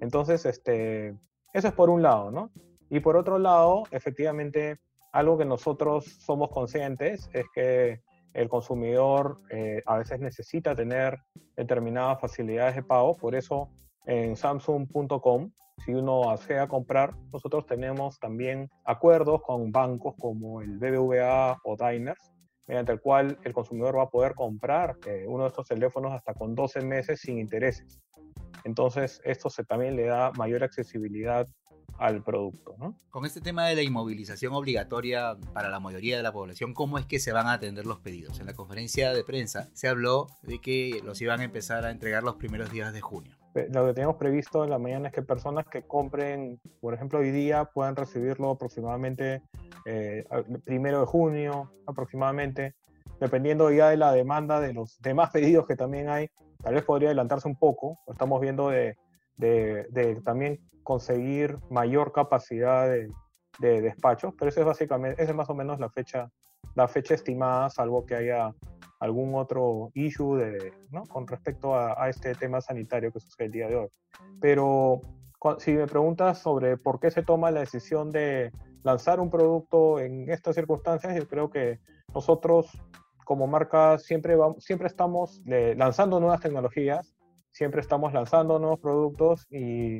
Entonces, 0.00 0.46
este, 0.46 1.08
eso 1.52 1.68
es 1.68 1.74
por 1.74 1.90
un 1.90 2.02
lado, 2.02 2.30
¿no? 2.30 2.50
Y 2.88 3.00
por 3.00 3.16
otro 3.16 3.38
lado, 3.38 3.84
efectivamente, 3.90 4.78
algo 5.12 5.36
que 5.38 5.44
nosotros 5.44 6.04
somos 6.20 6.50
conscientes 6.50 7.28
es 7.32 7.44
que 7.54 8.00
el 8.32 8.48
consumidor 8.48 9.40
eh, 9.50 9.82
a 9.86 9.98
veces 9.98 10.20
necesita 10.20 10.74
tener 10.74 11.18
determinadas 11.56 12.20
facilidades 12.20 12.76
de 12.76 12.82
pago, 12.82 13.16
por 13.16 13.34
eso 13.34 13.68
en 14.06 14.36
samsung.com, 14.36 15.50
si 15.84 15.94
uno 15.94 16.32
desea 16.32 16.68
comprar, 16.68 17.14
nosotros 17.32 17.66
tenemos 17.66 18.18
también 18.18 18.70
acuerdos 18.84 19.42
con 19.42 19.72
bancos 19.72 20.14
como 20.18 20.60
el 20.60 20.78
BBVA 20.78 21.58
o 21.64 21.76
Diners, 21.76 22.32
mediante 22.66 22.92
el 22.92 23.00
cual 23.00 23.38
el 23.44 23.52
consumidor 23.52 23.96
va 23.96 24.04
a 24.04 24.10
poder 24.10 24.34
comprar 24.34 24.96
eh, 25.06 25.24
uno 25.26 25.44
de 25.44 25.48
estos 25.48 25.66
teléfonos 25.66 26.12
hasta 26.12 26.34
con 26.34 26.54
12 26.54 26.82
meses 26.82 27.20
sin 27.20 27.38
intereses. 27.38 28.00
Entonces, 28.64 29.20
esto 29.24 29.48
se, 29.48 29.64
también 29.64 29.96
le 29.96 30.04
da 30.04 30.32
mayor 30.32 30.62
accesibilidad 30.62 31.48
al 31.98 32.22
producto, 32.22 32.76
¿no? 32.78 32.96
Con 33.10 33.26
este 33.26 33.40
tema 33.40 33.66
de 33.66 33.74
la 33.74 33.82
inmovilización 33.82 34.52
obligatoria 34.54 35.36
para 35.52 35.68
la 35.68 35.80
mayoría 35.80 36.16
de 36.16 36.22
la 36.22 36.32
población, 36.32 36.72
¿cómo 36.72 36.98
es 36.98 37.06
que 37.06 37.18
se 37.18 37.32
van 37.32 37.46
a 37.46 37.54
atender 37.54 37.86
los 37.86 38.00
pedidos? 38.00 38.38
En 38.40 38.46
la 38.46 38.54
conferencia 38.54 39.12
de 39.12 39.24
prensa 39.24 39.68
se 39.74 39.88
habló 39.88 40.28
de 40.42 40.60
que 40.60 41.00
los 41.04 41.20
iban 41.20 41.40
a 41.40 41.44
empezar 41.44 41.84
a 41.84 41.90
entregar 41.90 42.22
los 42.22 42.36
primeros 42.36 42.70
días 42.70 42.92
de 42.92 43.00
junio. 43.00 43.39
Eh, 43.54 43.68
Lo 43.72 43.86
que 43.86 43.94
tenemos 43.94 44.16
previsto 44.16 44.64
en 44.64 44.70
la 44.70 44.78
mañana 44.78 45.08
es 45.08 45.14
que 45.14 45.22
personas 45.22 45.66
que 45.66 45.82
compren, 45.82 46.60
por 46.80 46.94
ejemplo, 46.94 47.18
hoy 47.18 47.30
día 47.30 47.64
puedan 47.64 47.96
recibirlo 47.96 48.50
aproximadamente 48.50 49.42
eh, 49.86 50.24
al 50.30 50.44
primero 50.64 51.00
de 51.00 51.06
junio, 51.06 51.72
aproximadamente, 51.86 52.74
dependiendo 53.20 53.70
ya 53.70 53.90
de 53.90 53.96
la 53.96 54.12
demanda 54.12 54.60
de 54.60 54.72
los 54.72 55.00
demás 55.00 55.30
pedidos 55.30 55.66
que 55.66 55.76
también 55.76 56.08
hay. 56.08 56.28
Tal 56.62 56.74
vez 56.74 56.84
podría 56.84 57.08
adelantarse 57.08 57.48
un 57.48 57.56
poco. 57.56 57.98
Estamos 58.06 58.40
viendo 58.40 58.68
de, 58.68 58.96
también 60.24 60.60
conseguir 60.82 61.58
mayor 61.70 62.12
capacidad 62.12 62.88
de, 62.88 63.10
de 63.58 63.80
despachos, 63.80 64.34
pero 64.38 64.50
eso 64.50 64.60
es 64.60 64.66
básicamente, 64.66 65.22
esa 65.22 65.32
es 65.32 65.36
más 65.36 65.50
o 65.50 65.54
menos 65.54 65.78
la 65.80 65.88
fecha, 65.90 66.30
la 66.74 66.88
fecha 66.88 67.14
estimada, 67.14 67.70
salvo 67.70 68.04
que 68.04 68.14
haya 68.14 68.52
algún 69.00 69.34
otro 69.34 69.90
issue 69.94 70.36
de, 70.36 70.72
¿no? 70.90 71.04
con 71.04 71.26
respecto 71.26 71.74
a, 71.74 72.02
a, 72.02 72.08
este 72.08 72.34
tema 72.34 72.60
sanitario 72.60 73.12
que 73.12 73.20
sucede 73.20 73.46
el 73.46 73.52
día 73.52 73.68
de 73.68 73.76
hoy. 73.76 73.88
Pero 74.40 75.00
si 75.58 75.72
me 75.72 75.86
preguntas 75.86 76.38
sobre 76.38 76.76
por 76.76 77.00
qué 77.00 77.10
se 77.10 77.22
toma 77.22 77.50
la 77.50 77.60
decisión 77.60 78.10
de 78.10 78.52
lanzar 78.82 79.20
un 79.20 79.30
producto 79.30 79.98
en 79.98 80.30
estas 80.30 80.54
circunstancias, 80.54 81.16
yo 81.16 81.26
creo 81.26 81.50
que 81.50 81.80
nosotros 82.14 82.70
como 83.30 83.46
marca 83.46 83.96
siempre, 83.98 84.34
vamos, 84.34 84.64
siempre 84.64 84.88
estamos 84.88 85.40
lanzando 85.46 86.18
nuevas 86.18 86.40
tecnologías, 86.40 87.14
siempre 87.52 87.80
estamos 87.80 88.12
lanzando 88.12 88.58
nuevos 88.58 88.80
productos 88.80 89.46
y 89.52 89.98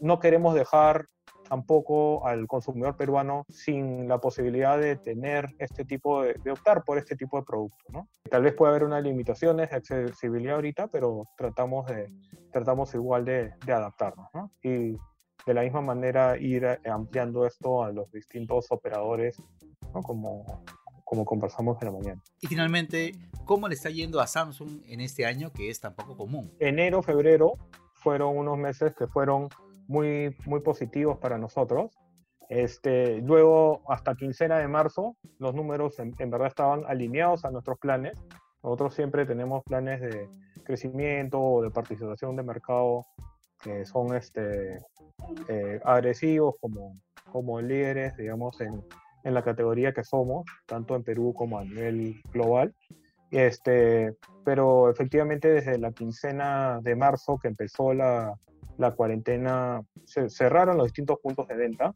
no 0.00 0.18
queremos 0.18 0.54
dejar 0.54 1.06
tampoco 1.50 2.24
al 2.28 2.46
consumidor 2.46 2.96
peruano 2.96 3.44
sin 3.48 4.06
la 4.06 4.18
posibilidad 4.18 4.78
de 4.78 4.94
tener 4.94 5.48
este 5.58 5.84
tipo 5.84 6.22
de, 6.22 6.34
de 6.34 6.52
optar 6.52 6.84
por 6.84 6.96
este 6.96 7.16
tipo 7.16 7.38
de 7.38 7.44
producto. 7.44 7.84
¿no? 7.88 8.08
Tal 8.30 8.42
vez 8.42 8.54
pueda 8.54 8.70
haber 8.70 8.84
unas 8.84 9.02
limitaciones 9.02 9.68
de 9.68 9.76
accesibilidad 9.76 10.54
ahorita, 10.54 10.86
pero 10.86 11.26
tratamos, 11.36 11.88
de, 11.88 12.08
tratamos 12.52 12.94
igual 12.94 13.24
de, 13.24 13.52
de 13.66 13.72
adaptarnos. 13.72 14.28
¿no? 14.32 14.52
Y 14.62 14.92
de 15.44 15.54
la 15.54 15.62
misma 15.62 15.80
manera 15.80 16.38
ir 16.38 16.64
ampliando 16.88 17.44
esto 17.44 17.82
a 17.82 17.90
los 17.90 18.12
distintos 18.12 18.66
operadores, 18.70 19.42
¿no? 19.92 20.02
como, 20.02 20.62
como 21.04 21.24
conversamos 21.24 21.82
en 21.82 21.86
la 21.88 21.98
mañana. 21.98 22.22
Y 22.40 22.46
finalmente, 22.46 23.12
¿cómo 23.44 23.66
le 23.66 23.74
está 23.74 23.90
yendo 23.90 24.20
a 24.20 24.28
Samsung 24.28 24.82
en 24.86 25.00
este 25.00 25.26
año 25.26 25.50
que 25.52 25.68
es 25.68 25.80
tan 25.80 25.96
poco 25.96 26.16
común? 26.16 26.52
Enero, 26.60 27.02
febrero 27.02 27.54
fueron 27.94 28.38
unos 28.38 28.56
meses 28.56 28.94
que 28.94 29.08
fueron 29.08 29.48
muy, 29.90 30.36
muy 30.46 30.60
positivos 30.60 31.18
para 31.18 31.36
nosotros. 31.36 31.90
Este, 32.48 33.20
luego, 33.22 33.82
hasta 33.88 34.14
quincena 34.14 34.58
de 34.58 34.68
marzo, 34.68 35.16
los 35.38 35.52
números 35.52 35.98
en, 35.98 36.14
en, 36.18 36.30
verdad 36.30 36.48
estaban 36.48 36.84
alineados 36.86 37.44
a 37.44 37.50
nuestros 37.50 37.76
planes. 37.78 38.12
Nosotros 38.62 38.94
siempre 38.94 39.26
tenemos 39.26 39.64
planes 39.64 40.00
de 40.00 40.28
crecimiento 40.64 41.40
o 41.40 41.62
de 41.62 41.70
participación 41.70 42.36
de 42.36 42.44
mercado 42.44 43.04
que 43.62 43.84
son 43.84 44.14
este, 44.14 44.78
eh, 45.48 45.80
agresivos 45.84 46.54
como, 46.60 46.96
como 47.32 47.60
líderes, 47.60 48.16
digamos, 48.16 48.60
en, 48.60 48.82
en, 49.24 49.34
la 49.34 49.42
categoría 49.42 49.92
que 49.92 50.04
somos, 50.04 50.44
tanto 50.66 50.94
en 50.94 51.02
Perú 51.02 51.34
como 51.36 51.58
a 51.58 51.64
nivel 51.64 52.22
global. 52.32 52.72
Este, 53.30 54.16
pero 54.44 54.90
efectivamente 54.90 55.48
desde 55.48 55.78
la 55.78 55.92
quincena 55.92 56.80
de 56.82 56.96
marzo 56.96 57.38
que 57.38 57.48
empezó 57.48 57.94
la, 57.94 58.34
la 58.76 58.92
cuarentena, 58.92 59.82
se 60.04 60.28
cerraron 60.28 60.76
los 60.76 60.86
distintos 60.86 61.18
puntos 61.20 61.46
de 61.48 61.56
venta 61.56 61.94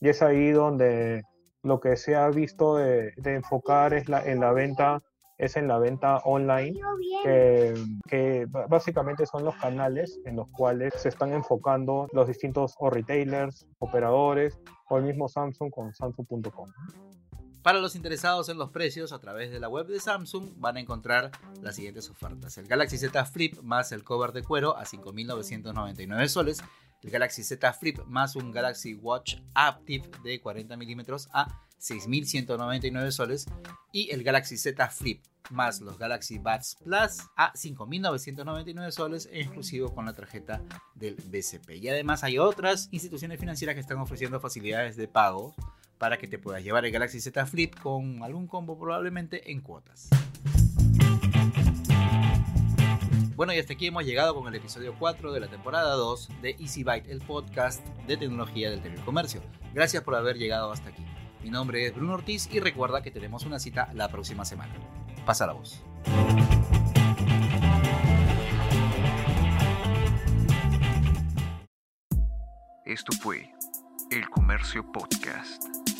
y 0.00 0.08
es 0.08 0.22
ahí 0.22 0.50
donde 0.50 1.22
lo 1.62 1.78
que 1.78 1.96
se 1.96 2.16
ha 2.16 2.28
visto 2.28 2.76
de, 2.76 3.12
de 3.16 3.34
enfocar 3.34 3.94
es 3.94 4.08
la, 4.08 4.24
en 4.24 4.40
la 4.40 4.52
venta 4.52 5.02
es 5.38 5.56
en 5.56 5.66
la 5.66 5.78
venta 5.78 6.18
online, 6.18 6.78
que, 7.24 7.74
que, 8.08 8.46
básicamente 8.68 9.26
son 9.26 9.44
los 9.44 9.56
canales 9.56 10.20
en 10.24 10.36
los 10.36 10.48
cuales 10.52 10.94
se 10.96 11.08
están 11.08 11.32
enfocando 11.32 12.06
los 12.12 12.28
distintos 12.28 12.76
o 12.78 12.90
retailers, 12.90 13.66
operadores 13.80 14.56
o 14.88 14.98
el 14.98 15.04
mismo 15.04 15.28
Samsung 15.28 15.70
con 15.72 15.92
Samsung.com. 15.92 16.68
Para 17.62 17.78
los 17.78 17.94
interesados 17.94 18.48
en 18.48 18.58
los 18.58 18.70
precios, 18.70 19.12
a 19.12 19.20
través 19.20 19.52
de 19.52 19.60
la 19.60 19.68
web 19.68 19.86
de 19.86 20.00
Samsung 20.00 20.54
van 20.56 20.76
a 20.76 20.80
encontrar 20.80 21.30
las 21.60 21.76
siguientes 21.76 22.10
ofertas. 22.10 22.58
El 22.58 22.66
Galaxy 22.66 22.98
Z 22.98 23.24
Flip 23.24 23.60
más 23.62 23.92
el 23.92 24.02
cover 24.02 24.32
de 24.32 24.42
cuero 24.42 24.76
a 24.76 24.84
5.999 24.84 26.26
soles. 26.26 26.60
El 27.02 27.10
Galaxy 27.10 27.44
Z 27.44 27.72
Flip 27.72 28.00
más 28.06 28.34
un 28.34 28.50
Galaxy 28.50 28.94
Watch 28.94 29.36
Active 29.54 30.10
de 30.24 30.40
40 30.40 30.76
milímetros 30.76 31.28
a 31.32 31.60
6.199 31.80 33.10
soles. 33.12 33.46
Y 33.92 34.10
el 34.10 34.24
Galaxy 34.24 34.58
Z 34.58 34.88
Flip 34.88 35.22
más 35.50 35.80
los 35.80 35.98
Galaxy 35.98 36.38
Buds 36.38 36.78
Plus 36.82 37.28
a 37.36 37.52
5.999 37.52 38.90
soles 38.90 39.28
e 39.30 39.40
inclusivo 39.40 39.94
con 39.94 40.04
la 40.04 40.14
tarjeta 40.14 40.60
del 40.96 41.14
BCP. 41.14 41.76
Y 41.76 41.88
además 41.88 42.24
hay 42.24 42.38
otras 42.38 42.88
instituciones 42.90 43.38
financieras 43.38 43.74
que 43.76 43.80
están 43.80 43.98
ofreciendo 43.98 44.40
facilidades 44.40 44.96
de 44.96 45.06
pago 45.06 45.54
para 46.02 46.18
que 46.18 46.26
te 46.26 46.36
puedas 46.36 46.64
llevar 46.64 46.84
el 46.84 46.90
Galaxy 46.90 47.20
Z 47.20 47.46
Flip 47.46 47.78
con 47.78 48.24
algún 48.24 48.48
combo 48.48 48.76
probablemente 48.76 49.52
en 49.52 49.60
cuotas. 49.60 50.08
Bueno, 53.36 53.52
y 53.54 53.60
hasta 53.60 53.74
aquí 53.74 53.86
hemos 53.86 54.04
llegado 54.04 54.34
con 54.34 54.48
el 54.48 54.54
episodio 54.56 54.96
4 54.98 55.32
de 55.32 55.38
la 55.38 55.46
temporada 55.46 55.94
2 55.94 56.42
de 56.42 56.56
Easy 56.58 56.82
Byte, 56.82 57.08
el 57.08 57.20
podcast 57.20 57.86
de 58.08 58.16
tecnología 58.16 58.68
del 58.68 58.82
telecomercio. 58.82 59.42
Gracias 59.74 60.02
por 60.02 60.16
haber 60.16 60.38
llegado 60.38 60.72
hasta 60.72 60.88
aquí. 60.88 61.04
Mi 61.40 61.50
nombre 61.50 61.86
es 61.86 61.94
Bruno 61.94 62.14
Ortiz 62.14 62.48
y 62.52 62.58
recuerda 62.58 63.00
que 63.00 63.12
tenemos 63.12 63.46
una 63.46 63.60
cita 63.60 63.88
la 63.94 64.08
próxima 64.08 64.44
semana. 64.44 64.74
Pasa 65.24 65.46
la 65.46 65.52
voz. 65.52 65.84
Esto 72.84 73.12
fue 73.12 73.52
El 74.10 74.28
Comercio 74.30 74.90
Podcast. 74.90 75.91